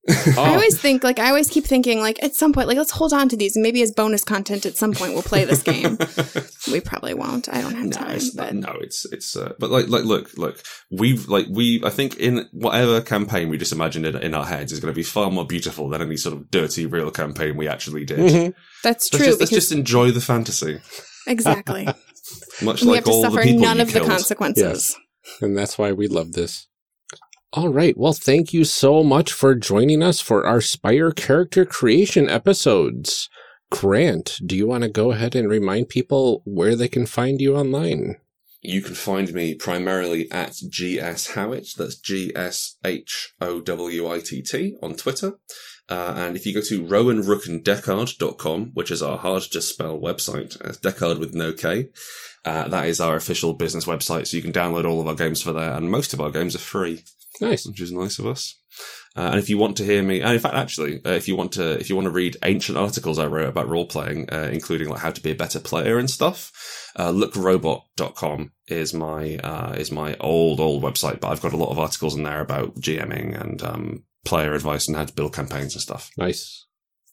[0.27, 2.91] I Oh, always think, like, I always keep thinking, like, at some point, like, let's
[2.93, 5.63] hold on to these, and maybe as bonus content at some point we'll play this
[5.63, 5.99] game.
[6.73, 7.49] we probably won't.
[7.53, 9.37] I don't have No, time, it's but no, it's it's.
[9.37, 10.63] Uh, but like, like, look, look.
[10.91, 11.83] We've like we.
[11.85, 14.97] I think in whatever campaign we just imagined in, in our heads is going to
[14.97, 18.19] be far more beautiful than any sort of dirty real campaign we actually did.
[18.19, 18.55] mhm.
[18.85, 20.81] that's Let's true just, let's just enjoy the fantasy,
[21.27, 21.87] exactly,
[22.63, 24.09] much we like have to all the suffer people none you of the killed.
[24.11, 24.97] consequences.
[25.43, 26.68] And that's why we love this.
[27.55, 27.97] All right.
[27.97, 33.31] Well, thank you so much for joining us for our Spire character creation episodes.
[33.71, 37.57] Grant, do you want to go ahead and remind people where they can find you
[37.57, 38.17] online?
[38.61, 41.75] You can find me primarily at GS Howitt.
[41.77, 45.39] That's G S H O W I T T on Twitter.
[45.89, 50.79] Uh, and if you go to rowanrookanddeckard.com, which is our hard to spell website, it's
[50.79, 51.89] Deckard with no K,
[52.45, 54.27] uh, that is our official business website.
[54.27, 55.73] So you can download all of our games for there.
[55.73, 57.05] And most of our games are free,
[57.41, 57.67] Nice.
[57.67, 58.59] which is nice of us.
[59.17, 61.35] Uh, and if you want to hear me, and in fact, actually, uh, if you
[61.35, 64.51] want to, if you want to read ancient articles I wrote about role playing, uh,
[64.53, 66.53] including like how to be a better player and stuff,
[66.97, 71.71] uh, lookrobot.com is my, uh, is my old, old website, but I've got a lot
[71.71, 75.75] of articles in there about GMing and, um, player advice and how to build campaigns
[75.75, 76.11] and stuff.
[76.17, 76.67] Nice.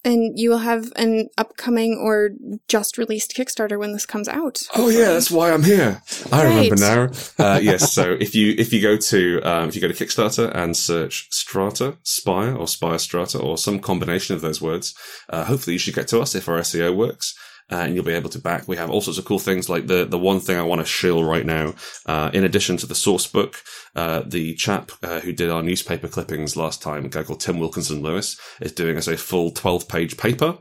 [0.05, 2.29] And you will have an upcoming or
[2.67, 4.61] just released Kickstarter when this comes out.
[4.75, 6.01] Oh yeah, that's why I'm here.
[6.31, 7.09] I remember now.
[7.37, 10.53] Uh, yes, so if you if you go to um, if you go to Kickstarter
[10.55, 14.93] and search Strata Spire or Spire Strata or some combination of those words,
[15.29, 17.35] uh, hopefully you should get to us if our SEO works.
[17.71, 18.67] Uh, and you'll be able to back.
[18.67, 20.85] We have all sorts of cool things like the the one thing I want to
[20.85, 21.73] shill right now.
[22.05, 23.63] Uh, in addition to the source book,
[23.95, 27.59] uh, the chap uh, who did our newspaper clippings last time, a guy called Tim
[27.59, 30.59] Wilkinson Lewis, is doing us a full twelve page paper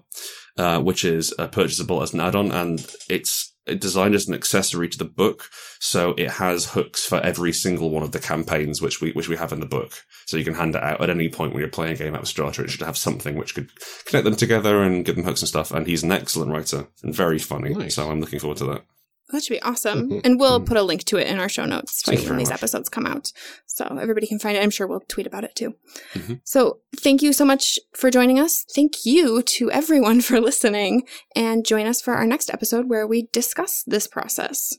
[0.56, 4.98] uh, which is uh, purchasable as an add-on, and it's designed as an accessory to
[4.98, 5.50] the book.
[5.80, 9.36] So it has hooks for every single one of the campaigns which we which we
[9.36, 9.92] have in the book.
[10.26, 12.22] So you can hand it out at any point when you're playing a game out
[12.22, 12.64] of Strata.
[12.64, 13.70] It should have something which could
[14.06, 15.70] connect them together and give them hooks and stuff.
[15.70, 17.74] And he's an excellent writer and very funny.
[17.74, 17.96] Nice.
[17.96, 18.84] So I'm looking forward to that.
[19.30, 20.10] That should be awesome.
[20.10, 20.20] Mhm.
[20.24, 20.66] And we'll Mhm.
[20.66, 22.58] put a link to it in our show notes too when these much.
[22.58, 23.32] episodes come out.
[23.66, 24.62] So everybody can find it.
[24.62, 25.74] I'm sure we'll tweet about it too.
[26.12, 26.40] Mhm.
[26.44, 28.64] So thank you so much for joining us.
[28.74, 31.04] Thank you to everyone for listening.
[31.34, 34.76] And join us for our next episode where we discuss this process.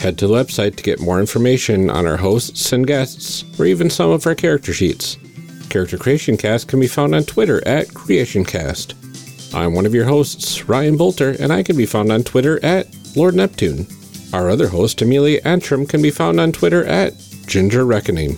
[0.00, 3.88] Head to the website to get more information on our hosts and guests, or even
[3.88, 5.16] some of our character sheets.
[5.70, 9.54] Character Creation Cast can be found on Twitter at CreationCast.
[9.54, 12.86] I'm one of your hosts, Ryan Boelter, and I can be found on Twitter at
[13.16, 13.86] Lord Neptune.
[14.34, 17.14] Our other host, Amelia Antrim, can be found on Twitter at
[17.46, 18.36] Ginger Reckoning.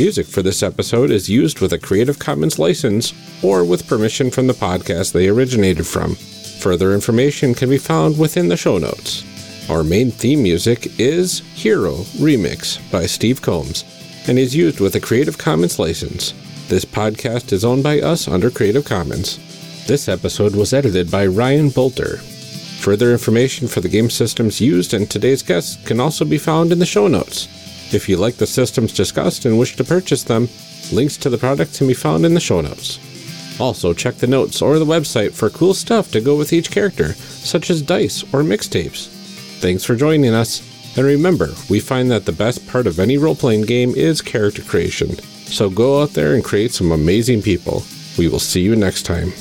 [0.00, 3.12] Music for this episode is used with a Creative Commons license
[3.44, 6.14] or with permission from the podcast they originated from.
[6.14, 9.22] Further information can be found within the show notes.
[9.68, 13.84] Our main theme music is Hero Remix by Steve Combs
[14.26, 16.32] and is used with a Creative Commons license.
[16.68, 19.36] This podcast is owned by us under Creative Commons.
[19.86, 22.20] This episode was edited by Ryan Boelter.
[22.80, 26.78] Further information for the game systems used and today's guests can also be found in
[26.78, 27.59] the show notes.
[27.92, 30.48] If you like the systems discussed and wish to purchase them,
[30.92, 32.98] links to the products can be found in the show notes.
[33.60, 37.12] Also, check the notes or the website for cool stuff to go with each character,
[37.14, 39.08] such as dice or mixtapes.
[39.60, 40.62] Thanks for joining us,
[40.96, 44.62] and remember, we find that the best part of any role playing game is character
[44.62, 45.16] creation.
[45.50, 47.82] So go out there and create some amazing people.
[48.16, 49.32] We will see you next time.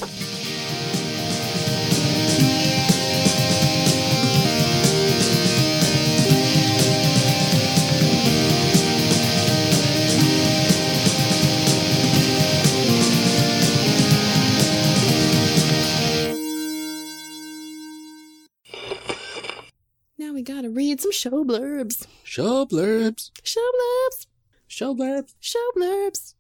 [21.20, 22.08] Show blurbs.
[22.24, 23.32] Show blurbs.
[23.44, 24.26] Show blurbs.
[24.68, 25.36] Show blurbs.
[25.42, 26.34] Show blurbs.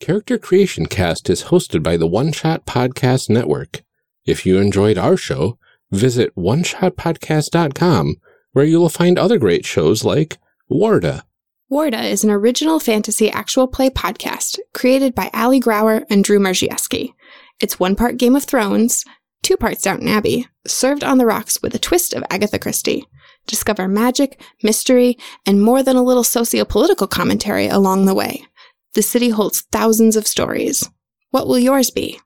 [0.00, 3.82] Character Creation Cast is hosted by the One Shot Podcast Network.
[4.26, 5.56] If you enjoyed our show,
[5.92, 8.16] visit oneshotpodcast.com
[8.52, 10.38] where you will find other great shows like
[10.68, 11.22] Warda,
[11.70, 17.12] Warda is an original fantasy actual play podcast created by Ali Grauer and Drew Marziewski.
[17.58, 19.04] It's one part Game of Thrones,
[19.46, 23.06] two parts Downton Abbey, served on the rocks with a twist of Agatha Christie.
[23.46, 25.16] Discover magic, mystery,
[25.46, 28.44] and more than a little socio-political commentary along the way.
[28.94, 30.90] The city holds thousands of stories.
[31.30, 32.20] What will yours be?